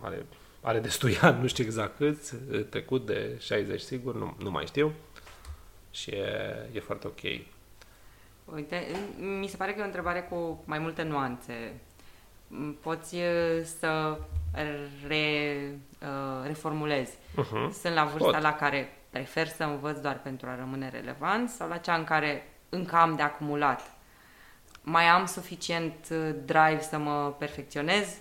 [0.00, 0.26] Are,
[0.60, 2.36] are destui ani, nu știu exact câți,
[2.70, 4.92] trecut de 60 sigur, nu, nu mai știu.
[5.90, 7.20] Și e, e foarte ok.
[8.54, 8.86] Uite,
[9.40, 11.80] mi se pare că e o întrebare cu mai multe nuanțe.
[12.80, 13.16] Poți
[13.78, 14.18] să
[15.06, 17.16] re, uh, reformulezi.
[17.16, 17.70] Uh-huh.
[17.80, 18.42] Sunt la vârsta Pot.
[18.42, 22.48] la care prefer să învăț doar pentru a rămâne relevant sau la cea în care
[22.68, 23.80] încă am de acumulat.
[24.82, 28.16] Mai am suficient uh, drive să mă perfecționez?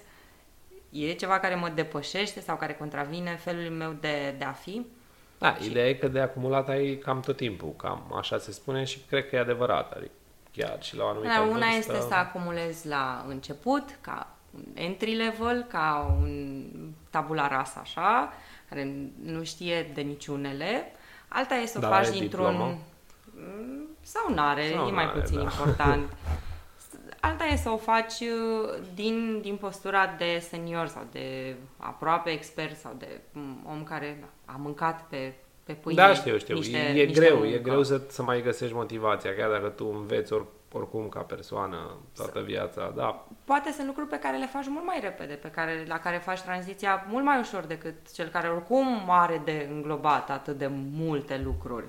[0.90, 4.86] E ceva care mă depășește sau care contravine felul meu de, de a fi?
[5.38, 5.70] Da, și...
[5.70, 9.30] ideea e că de acumulat ai cam tot timpul, cam așa se spune și cred
[9.30, 9.92] că e adevărat.
[9.92, 10.12] Adică
[10.52, 11.76] chiar și la o anumită da, Una vârstă...
[11.78, 16.66] este să acumulezi la început, ca un entry level, ca un
[17.14, 18.34] tabula rasa așa,
[18.70, 20.92] care nu știe de niciunele.
[21.28, 22.50] Alta e să o da, faci dintr-un...
[22.50, 22.78] Diplomă.
[23.36, 25.42] Mm, sau n-are, sau e mai n-are, puțin da.
[25.42, 26.12] important.
[27.28, 32.78] alta e să o faci uh, din, din postura de senior sau de aproape expert
[32.78, 33.08] sau de
[33.66, 36.02] om care a mâncat pe, pe pâine.
[36.02, 36.56] Da, știu, știu.
[36.56, 37.54] Niște, e, e niște greu, muncă.
[37.54, 41.78] e greu să, să mai găsești motivația, chiar dacă tu înveți or, oricum ca persoană
[42.16, 43.26] toată viața, da.
[43.46, 46.42] Poate sunt lucruri pe care le faci mult mai repede, pe care, la care faci
[46.42, 51.86] tranziția mult mai ușor decât cel care oricum are de înglobat atât de multe lucruri.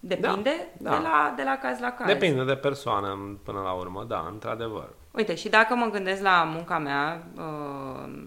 [0.00, 0.96] Depinde da, da.
[0.96, 2.06] De, la, de la caz la caz.
[2.06, 4.88] Depinde de persoană până la urmă, da, într-adevăr.
[5.10, 8.22] Uite, și dacă mă gândesc la munca mea uh,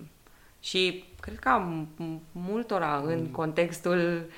[0.60, 1.88] și cred că am
[2.32, 3.28] multora în mm.
[3.28, 4.34] contextul uh,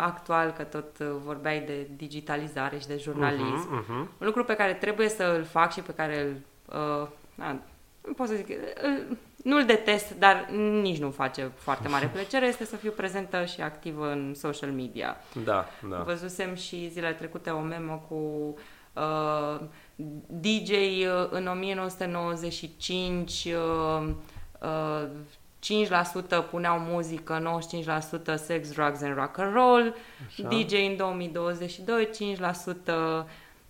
[0.00, 4.18] actual, că tot vorbeai de digitalizare și de jurnalism, uh-huh, uh-huh.
[4.18, 6.36] un lucru pe care trebuie să îl fac și pe care îl...
[6.64, 7.56] Uh, da,
[8.06, 8.48] nu pot să zic...
[8.82, 10.48] Îl, nu-l detest, dar
[10.82, 15.16] nici nu face foarte mare plăcere, este să fiu prezentă și activă în social media.
[15.44, 15.96] Da, da.
[15.96, 18.14] Văzusem și zilele trecute o memă cu
[18.92, 19.60] uh,
[20.26, 24.08] DJ uh, în 1995, uh,
[24.60, 25.08] uh,
[26.44, 27.60] 5% puneau muzică,
[28.32, 29.94] 95% sex, drugs and rock and roll,
[30.26, 30.48] Așa.
[30.48, 32.08] DJ în 2022,
[33.24, 33.26] 5%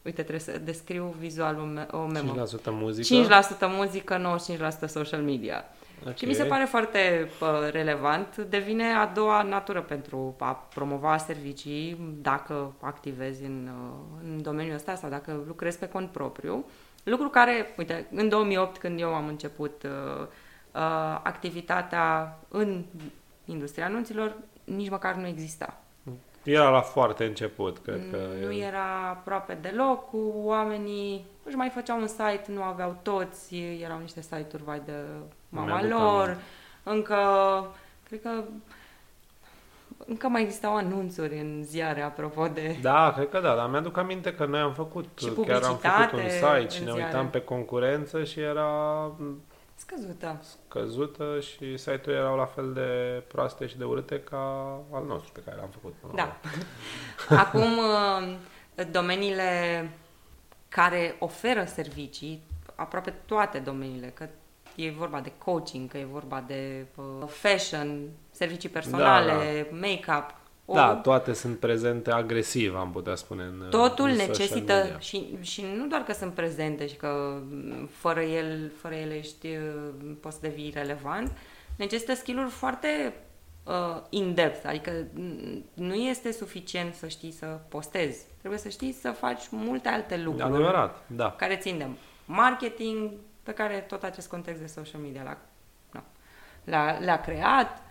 [0.09, 2.47] Uite, trebuie să descriu vizual o memă.
[2.61, 3.43] 5% muzică?
[3.59, 4.39] 5% muzică,
[4.85, 5.65] 95% social media.
[6.01, 6.15] Okay.
[6.17, 8.37] Și mi se pare foarte uh, relevant.
[8.37, 14.95] Devine a doua natură pentru a promova servicii dacă activezi în, uh, în domeniul ăsta
[14.95, 16.65] sau dacă lucrezi pe cont propriu.
[17.03, 20.27] Lucru care, uite, în 2008 când eu am început uh, uh,
[21.23, 22.85] activitatea în
[23.45, 25.77] industria anunților, nici măcar nu exista.
[26.43, 28.19] Era la foarte început, cred că...
[28.47, 33.99] Nu era aproape deloc, cu oamenii își mai făceau un site, nu aveau toți, erau
[33.99, 34.93] niște site-uri vai de
[35.49, 36.43] mama lor, aminte.
[36.83, 37.17] încă,
[38.09, 38.31] cred că
[40.07, 42.77] încă mai existau anunțuri în ziare apropo de...
[42.81, 46.13] Da, cred că da, dar mi-aduc aminte că noi am făcut, și chiar am făcut
[46.13, 47.05] un site și ne ziare.
[47.05, 49.11] uitam pe concurență și era
[49.79, 50.43] Scăzută.
[50.69, 54.39] Scăzută și site-uri erau la fel de proaste și de urâte ca
[54.93, 55.95] al nostru pe care l-am făcut.
[56.15, 56.37] Da.
[57.45, 59.91] Acum, uh, domeniile
[60.69, 62.43] care oferă servicii,
[62.75, 64.29] aproape toate domeniile, că
[64.75, 69.87] e vorba de coaching, că e vorba de uh, fashion, servicii personale, da, da.
[69.87, 70.35] make-up,
[70.71, 70.75] o...
[70.75, 73.43] Da, toate sunt prezente agresiv, am putea spune.
[73.43, 77.41] În, Totul în necesită și, și nu doar că sunt prezente și că
[77.91, 79.49] fără, el, fără ele ești,
[80.21, 81.33] poți să devii relevant,
[81.77, 83.15] necesită skill-uri foarte
[83.65, 85.07] uh, in-depth, adică
[85.75, 90.49] nu este suficient să știi să postezi, trebuie să știi să faci multe alte lucruri.
[90.49, 91.31] Adevărat, da.
[91.31, 91.87] Care țin de
[92.25, 93.11] marketing,
[93.43, 95.37] pe care tot acest context de social media l-a,
[96.65, 97.83] l-a, l-a creat.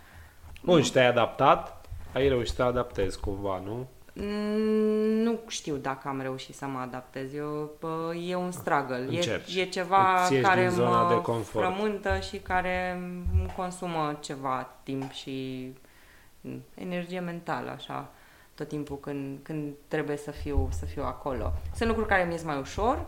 [0.62, 1.77] Bun, și te-ai adaptat
[2.12, 3.86] ai reușit să adaptezi cumva, nu?
[4.20, 7.34] Mm, nu știu dacă am reușit să mă adaptez.
[7.34, 7.70] Eu,
[8.26, 9.08] e un struggle.
[9.10, 11.66] E, e ceva care mă de confort.
[11.66, 12.98] frământă și care
[13.32, 15.66] îmi consumă ceva timp și
[16.74, 18.10] energie mentală, așa,
[18.54, 21.52] tot timpul când, când trebuie să fiu, să fiu acolo.
[21.74, 23.06] Sunt lucruri care mi ies mai ușor,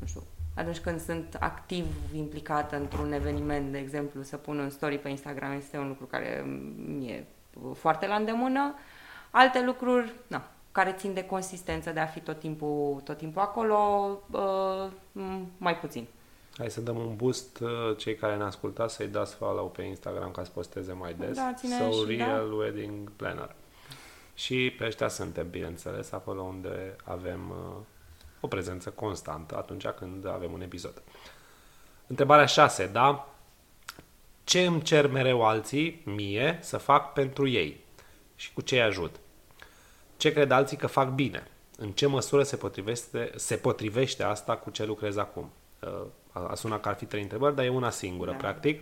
[0.00, 0.22] nu știu,
[0.54, 5.52] atunci când sunt activ implicată într-un eveniment, de exemplu, să pun un story pe Instagram
[5.52, 6.44] este un lucru care
[6.76, 7.26] mi-e
[7.74, 8.74] foarte la îndemână.
[9.30, 14.08] Alte lucruri, na, care țin de consistență, de a fi tot timpul, tot timpul acolo,
[14.30, 14.88] uh,
[15.58, 16.06] mai puțin.
[16.56, 20.30] Hai să dăm un boost uh, cei care ne ascultat să-i dați follow pe Instagram
[20.30, 21.36] ca să posteze mai des.
[21.36, 22.54] Da, so și, Real da.
[22.54, 23.54] Wedding Planner.
[24.34, 27.82] Și pe ăștia suntem, bineînțeles, acolo unde avem uh,
[28.40, 31.02] o prezență constantă atunci când avem un episod.
[32.06, 33.31] Întrebarea 6, da?
[34.52, 37.80] Ce îmi cer mereu alții, mie, să fac pentru ei
[38.36, 39.16] și cu ce îi ajut.
[40.16, 41.46] Ce cred alții că fac bine?
[41.76, 45.52] În ce măsură se potrivește, se potrivește asta cu ce lucrez acum?
[45.80, 48.36] Uh, a sunat că ar fi trei întrebări, dar e una singură, da.
[48.36, 48.80] practic.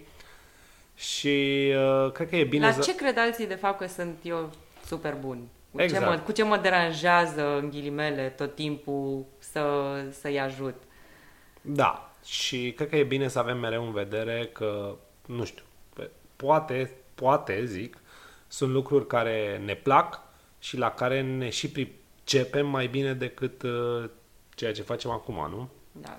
[0.94, 1.72] Și
[2.04, 2.80] uh, cred că e bine La să...
[2.80, 4.50] ce cred alții de fapt că sunt eu
[4.86, 5.48] super bun?
[5.72, 6.04] Cu, exact.
[6.04, 9.62] ce mă, cu ce mă deranjează, în ghilimele, tot timpul să,
[10.20, 10.82] să-i ajut?
[11.60, 14.96] Da, și cred că e bine să avem mereu în vedere că
[15.30, 15.62] nu știu,
[16.36, 17.98] poate, poate, zic,
[18.48, 20.20] sunt lucruri care ne plac
[20.58, 24.10] și la care ne și pricepem mai bine decât uh,
[24.54, 25.68] ceea ce facem acum, nu?
[25.92, 26.16] Da.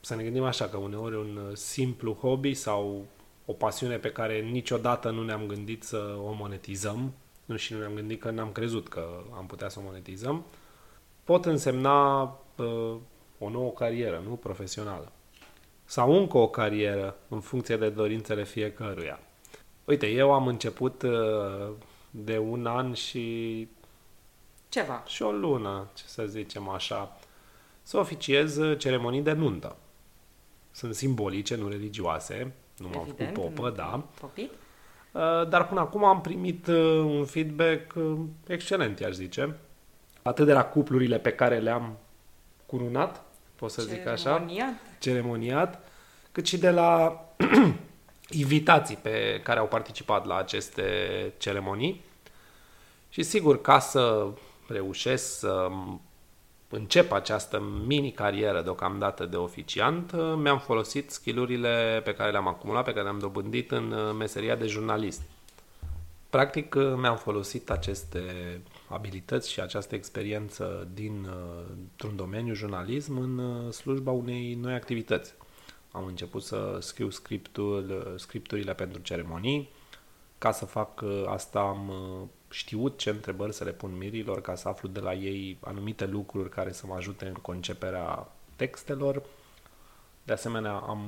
[0.00, 3.06] Să ne gândim așa, că uneori un simplu hobby sau
[3.44, 7.12] o pasiune pe care niciodată nu ne-am gândit să o monetizăm
[7.44, 10.44] nu și nu ne-am gândit că n-am crezut că am putea să o monetizăm,
[11.24, 12.22] pot însemna
[12.56, 12.94] uh,
[13.38, 14.34] o nouă carieră, nu?
[14.34, 15.12] Profesională
[15.84, 19.20] sau încă o carieră în funcție de dorințele fiecăruia.
[19.84, 21.70] Uite, eu am început uh,
[22.10, 23.68] de un an și
[24.68, 25.02] ceva.
[25.06, 27.18] Și o lună, ce să zicem așa,
[27.82, 29.76] să oficiez ceremonii de nuntă.
[30.70, 34.04] Sunt simbolice, nu religioase, nu m-am făcut popă, da.
[34.20, 34.50] Popit?
[35.12, 39.56] Uh, dar până acum am primit uh, un feedback uh, excelent, i-aș zice.
[40.22, 41.96] Atât de la cuplurile pe care le-am
[42.66, 43.24] cununat,
[43.56, 44.46] pot să zic așa,
[44.98, 45.88] ceremoniat,
[46.32, 47.24] cât și de la
[48.30, 50.82] invitații pe care au participat la aceste
[51.38, 52.04] ceremonii.
[53.08, 54.26] Și sigur, ca să
[54.68, 55.68] reușesc să
[56.68, 63.02] încep această mini-carieră deocamdată de oficiant, mi-am folosit skillurile pe care le-am acumulat, pe care
[63.02, 65.20] le-am dobândit în meseria de jurnalist.
[66.30, 68.20] Practic, mi-am folosit aceste
[68.94, 71.28] abilități și această experiență din,
[71.70, 75.34] într-un domeniu jurnalism în slujba unei noi activități.
[75.90, 79.68] Am început să scriu scriptul, scripturile pentru ceremonii.
[80.38, 81.92] Ca să fac asta am
[82.50, 86.48] știut ce întrebări să le pun mirilor ca să aflu de la ei anumite lucruri
[86.48, 89.22] care să mă ajute în conceperea textelor.
[90.24, 91.00] De asemenea, am,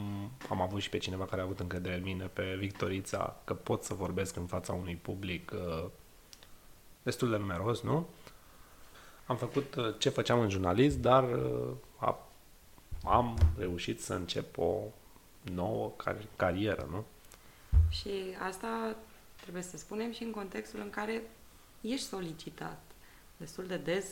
[0.48, 3.82] am avut și pe cineva care a avut încredere în mine, pe Victorița, că pot
[3.82, 5.84] să vorbesc în fața unui public uh,
[7.06, 8.06] destul de numeros, nu?
[9.26, 12.28] Am făcut uh, ce făceam în jurnalist, dar uh, a,
[13.04, 14.78] am reușit să încep o
[15.42, 17.04] nouă car- carieră, nu?
[17.88, 18.10] Și
[18.48, 18.96] asta
[19.40, 21.22] trebuie să spunem și în contextul în care
[21.80, 22.80] ești solicitat
[23.36, 24.06] destul de des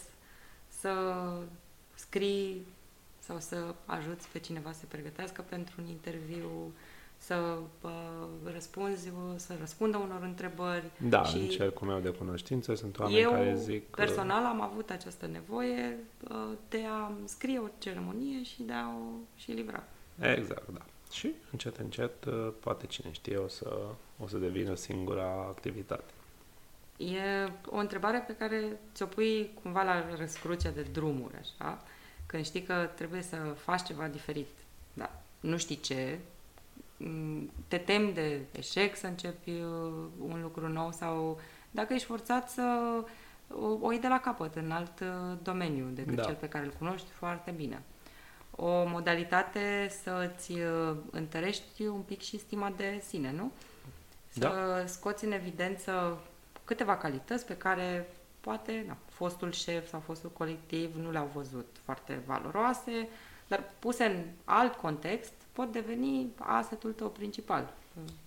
[0.69, 0.93] să
[1.95, 2.67] scrii
[3.19, 6.73] sau să ajuți pe cineva să se pregătească pentru un interviu,
[7.27, 7.91] să uh,
[8.53, 10.85] răspunzi, să răspundă unor întrebări.
[11.09, 13.91] Da, și în cercul meu de cunoștință sunt oameni eu, care zic...
[13.91, 14.01] Că...
[14.01, 15.99] personal am avut această nevoie
[16.31, 16.37] uh,
[16.69, 19.83] de a scrie o ceremonie și de a o și livra.
[20.21, 20.81] Exact, da.
[21.13, 23.79] Și încet, încet, uh, poate cine știe, o să,
[24.19, 26.13] o să devină singura activitate.
[26.97, 31.83] E o întrebare pe care ți-o pui cumva la răscruce de drumuri, așa,
[32.27, 34.49] când știi că trebuie să faci ceva diferit.
[34.93, 36.34] Da, nu știi ce, mm,
[37.69, 39.59] te temi de eșec să începi uh,
[40.19, 41.41] un lucru nou sau
[41.71, 42.81] dacă ești forțat să
[43.83, 46.23] o, iei de la capăt în alt uh, domeniu decât da.
[46.23, 47.83] cel pe care îl cunoști foarte bine.
[48.51, 53.53] O modalitate să-ți uh, întărești un pic și stima de sine, nu?
[54.29, 54.87] Să da.
[54.87, 56.19] scoți în evidență
[56.65, 58.09] câteva calități pe care
[58.41, 63.09] poate na, fostul șef sau fostul colectiv nu le-au văzut foarte valoroase,
[63.49, 67.73] dar puse în alt context pot deveni asetul tău principal.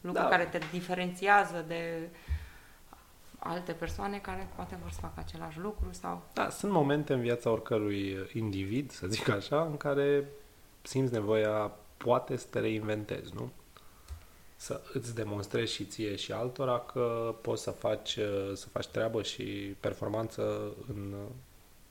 [0.02, 0.28] Lucru da.
[0.28, 2.10] care te diferențiază de
[3.40, 6.22] alte persoane care poate vor să facă același lucru sau...
[6.34, 10.28] Da, sunt momente în viața oricărui individ, să zic așa, în care
[10.82, 13.52] simți nevoia poate să te reinventezi, nu?
[14.58, 18.18] să îți demonstrezi și ție și altora că poți să faci,
[18.54, 19.44] să faci treabă și
[19.80, 21.16] performanță în,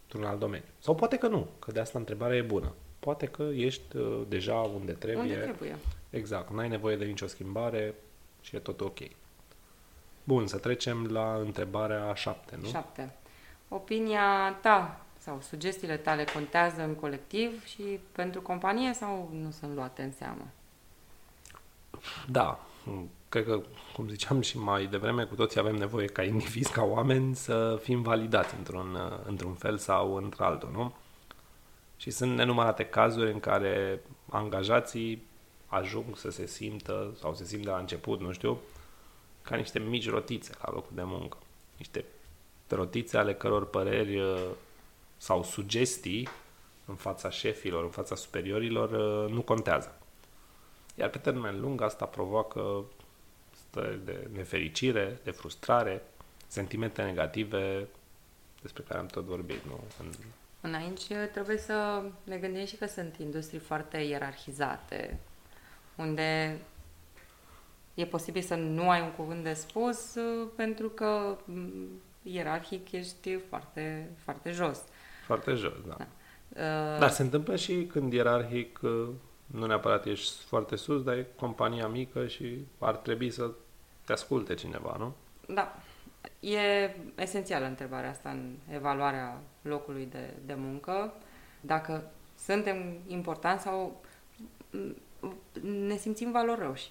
[0.02, 0.66] într-un alt domeniu.
[0.78, 2.72] Sau poate că nu, că de asta întrebarea e bună.
[2.98, 5.22] Poate că ești uh, deja unde trebuie.
[5.22, 5.76] Unde trebuie.
[6.10, 7.94] Exact, n-ai nevoie de nicio schimbare
[8.40, 8.98] și e tot ok.
[10.24, 12.68] Bun, să trecem la întrebarea șapte, nu?
[12.68, 13.14] Șapte.
[13.68, 20.02] Opinia ta sau sugestiile tale contează în colectiv și pentru companie sau nu sunt luate
[20.02, 20.46] în seamă?
[22.28, 22.66] Da,
[23.28, 23.60] cred că,
[23.94, 28.02] cum ziceam și mai devreme, cu toții avem nevoie ca indivizi, ca oameni, să fim
[28.02, 30.94] validați într-un, într-un fel sau într-altul, nu?
[31.96, 35.22] Și sunt nenumărate cazuri în care angajații
[35.66, 38.58] ajung să se simtă, sau se simt de la început, nu știu,
[39.42, 41.36] ca niște mici rotițe la locul de muncă.
[41.76, 42.04] Niște
[42.68, 44.48] rotițe ale căror păreri uh,
[45.16, 46.28] sau sugestii
[46.84, 49.98] în fața șefilor, în fața superiorilor, uh, nu contează.
[50.94, 52.84] Iar pe termen lung asta provoacă
[53.52, 56.02] stări de nefericire, de frustrare,
[56.46, 57.88] sentimente negative
[58.62, 59.64] despre care am tot vorbit.
[59.66, 59.80] Nu?
[60.00, 60.12] În...
[60.60, 65.18] Înainte trebuie să ne gândim și că sunt industrii foarte ierarhizate,
[65.96, 66.58] unde
[67.94, 73.38] e posibil să nu ai un cuvânt de spus uh, pentru că mm, ierarhic ești
[73.48, 74.82] foarte, foarte jos.
[75.26, 75.96] Foarte jos, da.
[75.98, 76.06] da.
[76.48, 76.98] Uh...
[76.98, 79.08] Dar se întâmplă și când ierarhic uh,
[79.46, 83.50] nu neapărat ești foarte sus, dar e compania mică și ar trebui să
[84.04, 85.14] te asculte cineva, nu?
[85.54, 85.76] Da.
[86.40, 91.12] E esențială întrebarea asta în evaluarea locului de, de muncă.
[91.60, 94.00] Dacă suntem importanți sau
[95.62, 96.90] ne simțim valoroși.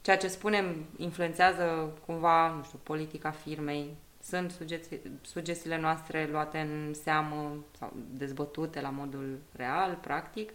[0.00, 6.94] Ceea ce spunem influențează cumva, nu știu, politica firmei, sunt sugestii, sugestiile noastre luate în
[6.94, 10.50] seamă sau dezbătute la modul real, practic,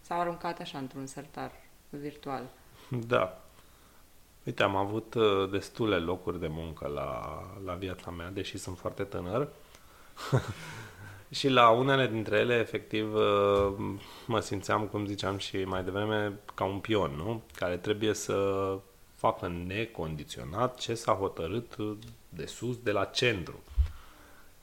[0.00, 1.52] s-au aruncat așa într-un sertar
[1.88, 2.42] virtual.
[3.06, 3.42] Da.
[4.44, 9.02] Uite, am avut uh, destule locuri de muncă la, la viața mea, deși sunt foarte
[9.02, 9.48] tânăr,
[11.38, 13.72] și la unele dintre ele, efectiv, uh,
[14.26, 17.42] mă simțeam, cum ziceam și mai devreme, ca un pion, nu?
[17.54, 18.78] Care trebuie să
[19.14, 21.76] facă necondiționat ce s-a hotărât
[22.28, 23.62] de sus, de la centru.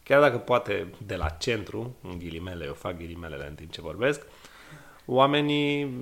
[0.03, 4.21] Chiar dacă poate de la centru, în ghilimele, eu fac ghilimelele în timp ce vorbesc,
[5.05, 5.95] oamenii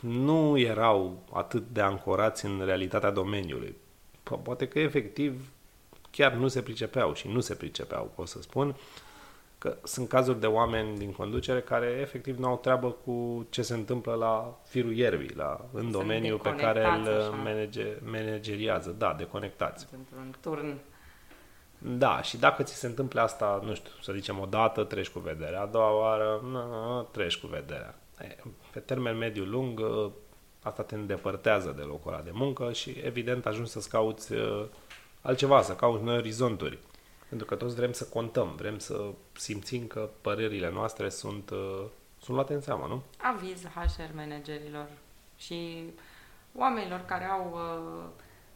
[0.00, 3.76] nu erau atât de ancorați în realitatea domeniului.
[4.42, 5.50] Poate că efectiv
[6.10, 8.76] chiar nu se pricepeau și nu se pricepeau, pot să spun,
[9.58, 13.74] că sunt cazuri de oameni din conducere care efectiv nu au treabă cu ce se
[13.74, 18.94] întâmplă la firul ierbii, la, în sunt domeniul pe care îl manage, manageriază.
[18.98, 19.86] Da, deconectați.
[19.96, 20.78] Într-un turn.
[21.78, 25.18] Da, și dacă ți se întâmplă asta, nu știu, să zicem o dată, treci cu
[25.18, 27.94] vederea, a doua oară, nu, treci cu vederea.
[28.72, 29.80] Pe termen mediu-lung,
[30.62, 34.32] asta te îndepărtează de locul ăla de muncă și evident ajungi să-ți cauți
[35.20, 36.78] altceva, să cauți noi orizonturi.
[37.28, 41.84] Pentru că toți vrem să contăm, vrem să simțim că părerile noastre sunt, uh,
[42.18, 43.02] sunt luate în seamă, nu?
[43.18, 44.86] Aviz HR managerilor
[45.36, 45.82] și
[46.54, 48.08] oamenilor care au uh,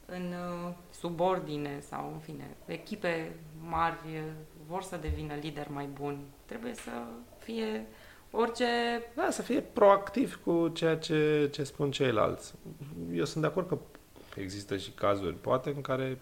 [0.07, 4.23] în uh, subordine sau, în fine, echipe mari
[4.67, 6.19] vor să devină lider mai bun.
[6.45, 6.91] Trebuie să
[7.39, 7.87] fie
[8.31, 8.67] orice...
[9.15, 12.55] Da, să fie proactiv cu ceea ce, ce spun ceilalți.
[13.13, 13.79] Eu sunt de acord că
[14.41, 16.19] există și cazuri, poate, în care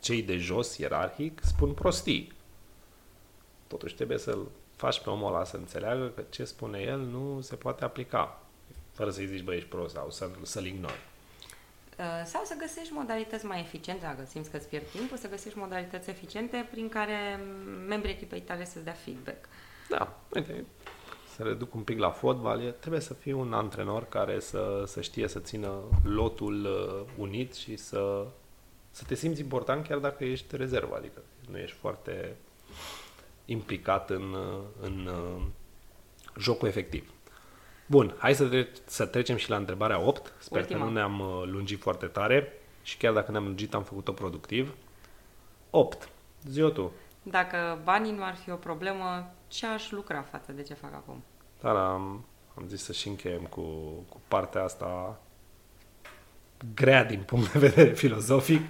[0.00, 2.32] cei de jos, ierarhic, spun prostii.
[3.66, 7.56] Totuși trebuie să-l faci pe omul ăla să înțeleagă că ce spune el nu se
[7.56, 8.42] poate aplica.
[8.92, 11.00] Fără să-i zici, băi, ești prost sau să, să-l ignori.
[11.98, 15.58] Uh, sau să găsești modalități mai eficiente, dacă simți că îți pierd timpul, să găsești
[15.58, 17.40] modalități eficiente prin care
[17.86, 19.48] membrii echipei tale să-ți dea feedback.
[19.88, 20.64] Da, uite,
[21.36, 25.28] să reduc un pic la fotbal, trebuie să fii un antrenor care să, să știe
[25.28, 25.70] să țină
[26.04, 28.26] lotul uh, unit și să
[28.96, 31.20] să te simți important chiar dacă ești rezervă, adică
[31.50, 32.36] nu ești foarte
[33.44, 34.36] implicat în,
[34.80, 35.42] în uh,
[36.38, 37.10] jocul efectiv.
[37.86, 40.32] Bun, hai să, tre- să trecem și la întrebarea 8.
[40.38, 40.78] Sper Ultima.
[40.78, 44.74] că nu ne-am uh, lungit foarte tare și chiar dacă ne-am lungit am făcut-o productiv.
[45.70, 46.08] 8.
[46.48, 46.92] zi tu.
[47.22, 51.22] Dacă banii nu ar fi o problemă, ce aș lucra față de ce fac acum?
[51.60, 52.24] Da, am,
[52.54, 53.62] am zis să și încheiem cu,
[54.08, 55.20] cu partea asta
[56.74, 58.60] grea din punct de vedere filozofic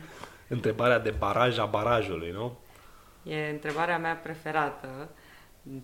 [0.49, 2.59] întrebarea de baraj a barajului, nu?
[3.23, 5.09] E întrebarea mea preferată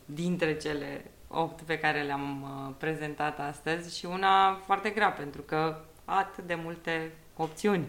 [0.05, 5.80] dintre cele opt pe care le-am uh, prezentat astăzi și una foarte grea, pentru că
[6.05, 7.88] atât de multe opțiuni.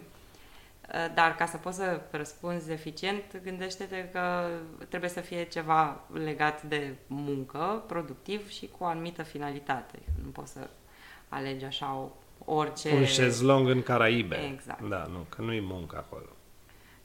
[0.90, 4.48] Uh, dar ca să poți să răspunzi eficient, gândește-te că
[4.90, 10.00] trebuie să fie ceva legat de muncă, productiv și cu o anumită finalitate.
[10.24, 10.70] Nu poți să
[11.30, 12.10] alegi așa o,
[12.54, 12.94] orice...
[12.94, 14.52] Un șezlong în Caraibe.
[14.54, 14.88] Exact.
[14.88, 16.30] Da, nu, că nu e muncă acolo.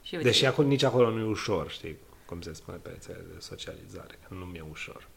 [0.03, 3.24] Și uite, Deși acolo, nici acolo nu e ușor, știi, cum se spune pe rețele
[3.33, 5.09] de socializare, că nu mi-e ușor.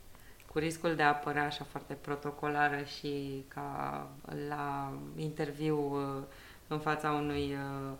[0.47, 4.07] Cu riscul de a părea așa foarte protocolară și ca
[4.47, 6.24] la interviu uh,
[6.68, 7.97] în fața unui uh, uh,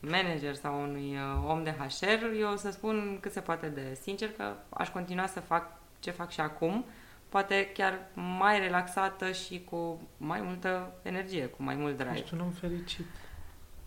[0.00, 4.30] manager sau unui om de HR, eu o să spun cât se poate de sincer
[4.36, 6.84] că aș continua să fac ce fac și acum,
[7.28, 12.18] poate chiar mai relaxată și cu mai multă energie, cu mai mult drive.
[12.18, 13.06] Ești un om fericit,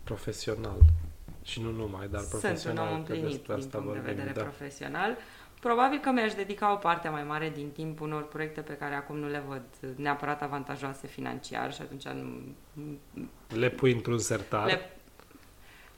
[0.04, 0.78] profesional.
[1.42, 2.56] Și nu numai, dar profesional.
[2.56, 4.42] Sunt un om împlinit din punct de vedere da.
[4.42, 5.16] profesional.
[5.60, 9.16] Probabil că mi-aș dedica o parte mai mare din timp unor proiecte pe care acum
[9.16, 9.62] nu le văd
[9.96, 12.54] neapărat avantajoase financiar și atunci nu...
[13.48, 14.66] Le pui într-un sertar.
[14.66, 14.93] Le...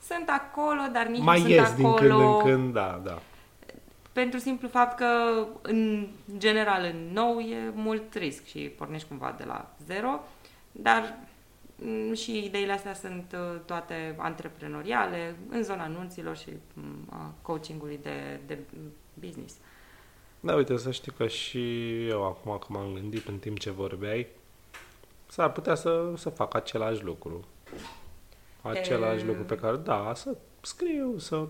[0.09, 1.99] Sunt acolo, dar nici mai nu ies sunt acolo.
[1.99, 3.19] din când în când, da, da.
[4.13, 5.07] Pentru simplu fapt că,
[5.63, 10.21] în general, în nou e mult risc și pornești cumva de la zero,
[10.73, 11.15] dar
[11.83, 17.99] Mm, și ideile astea sunt uh, toate antreprenoriale, în zona anunților și mm, a coachingului
[18.03, 18.59] de, de
[19.15, 19.55] business.
[20.41, 24.27] Da, uite, să știi că și eu acum că m-am gândit în timp ce vorbeai,
[25.27, 27.45] s-ar putea să, să fac același lucru.
[28.69, 29.27] Același e...
[29.27, 31.47] lucru pe care, da, să scriu, să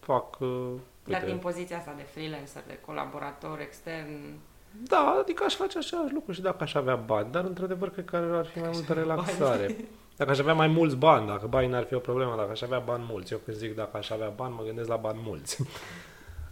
[0.00, 0.40] fac...
[0.40, 0.72] Uh,
[1.04, 4.38] Dar din poziția asta de freelancer, de colaborator extern,
[4.82, 8.16] da, adică aș face același lucru și dacă aș avea bani, dar într-adevăr cred că
[8.16, 9.76] ar fi mai multă relaxare.
[10.16, 12.78] Dacă aș avea mai mulți bani, dacă banii n-ar fi o problemă, dacă aș avea
[12.78, 13.32] bani mulți.
[13.32, 15.62] Eu când zic dacă aș avea bani, mă gândesc la bani mulți.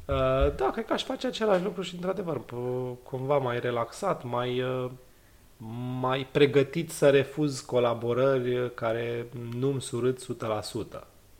[0.07, 2.41] Uh, da, cred că aș face același lucru și într-adevăr
[3.03, 4.91] cumva mai relaxat, mai, uh,
[6.01, 10.27] mai pregătit să refuz colaborări care nu-mi surât 100%.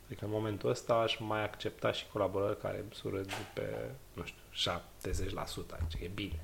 [0.05, 4.71] Adică în momentul ăsta aș mai accepta și colaborări care îmi surât pe, nu știu,
[4.71, 5.79] 70%.
[5.85, 6.43] Adică e bine.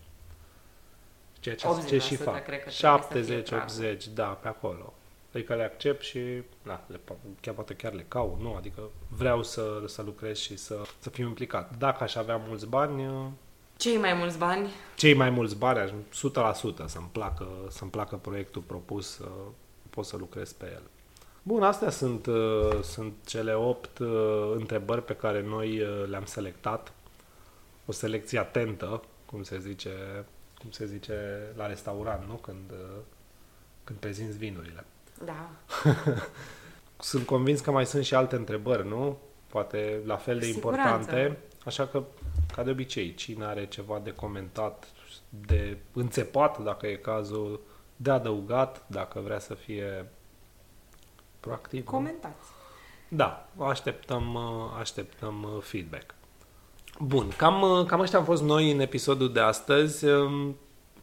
[1.40, 2.50] Ceea ce, ce și fac.
[2.50, 4.94] 70-80, da, pe acolo.
[5.34, 6.20] Adică le accept și
[6.62, 7.00] na, le,
[7.42, 8.54] chiar poate chiar le caut, nu?
[8.54, 11.78] Adică vreau să, să lucrez și să, să fiu implicat.
[11.78, 13.04] Dacă aș avea mulți bani...
[13.80, 14.70] Cei mai mulți bani?
[14.96, 19.28] Cei mai mulți bani, 100% să-mi placă, să-mi placă proiectul propus, să
[19.90, 20.82] pot să lucrez pe el.
[21.44, 26.92] Bun, astea sunt, uh, sunt cele opt uh, întrebări pe care noi uh, le-am selectat.
[27.86, 30.26] O selecție atentă, cum se zice,
[30.58, 31.14] cum se zice
[31.56, 32.34] la restaurant, nu?
[32.34, 32.72] Când,
[33.84, 34.86] când prezinți vinurile.
[35.26, 35.50] Da.
[37.10, 39.18] sunt convins că mai sunt și alte întrebări, nu?
[39.48, 40.90] Poate la fel de Siguranță.
[40.90, 41.38] importante.
[41.66, 42.04] Așa că,
[42.60, 44.88] ca de obicei, cine are ceva de comentat,
[45.48, 47.60] de înțepat, dacă e cazul,
[47.96, 50.12] de adăugat, dacă vrea să fie
[51.40, 51.84] proactiv.
[51.84, 52.48] Comentați.
[53.08, 54.38] Da, așteptăm,
[54.80, 56.16] așteptăm feedback.
[57.00, 60.06] Bun, cam, cam ăștia am fost noi în episodul de astăzi.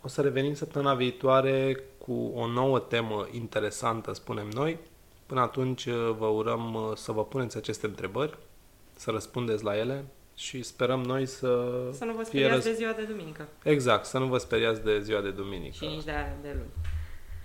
[0.03, 4.79] O să revenim săptămâna viitoare cu o nouă temă interesantă, spunem noi.
[5.27, 5.89] Până atunci
[6.19, 8.39] vă urăm să vă puneți aceste întrebări,
[8.95, 10.05] să răspundeți la ele
[10.37, 11.73] și sperăm noi să...
[11.93, 12.65] Să nu vă speriați răs...
[12.65, 13.49] de ziua de duminică.
[13.63, 15.75] Exact, să nu vă speriați de ziua de duminică.
[15.75, 16.13] Și nici de,
[16.43, 16.71] de luni.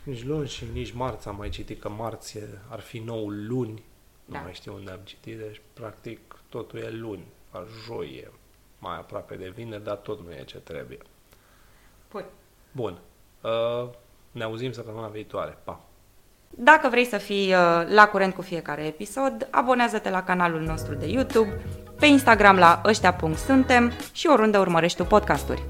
[0.04, 2.40] Nici luni și nici marți am mai citit că marți
[2.70, 3.84] ar fi noul luni.
[4.26, 4.38] Da.
[4.38, 6.20] Nu mai știu unde am citit, deci practic
[6.50, 7.26] totul e luni.
[7.52, 8.32] A joi e
[8.80, 10.98] mai aproape de vineri, dar tot nu e ce trebuie.
[12.12, 12.26] Bun.
[12.72, 13.00] Bun.
[13.42, 13.90] Uh,
[14.32, 15.58] ne auzim săptămâna viitoare.
[15.64, 15.86] Pa!
[16.56, 21.08] Dacă vrei să fii uh, la curent cu fiecare episod, abonează-te la canalul nostru de
[21.08, 21.62] YouTube,
[22.00, 25.64] pe Instagram la ăștia.suntem și oriunde urmărești tu podcasturi.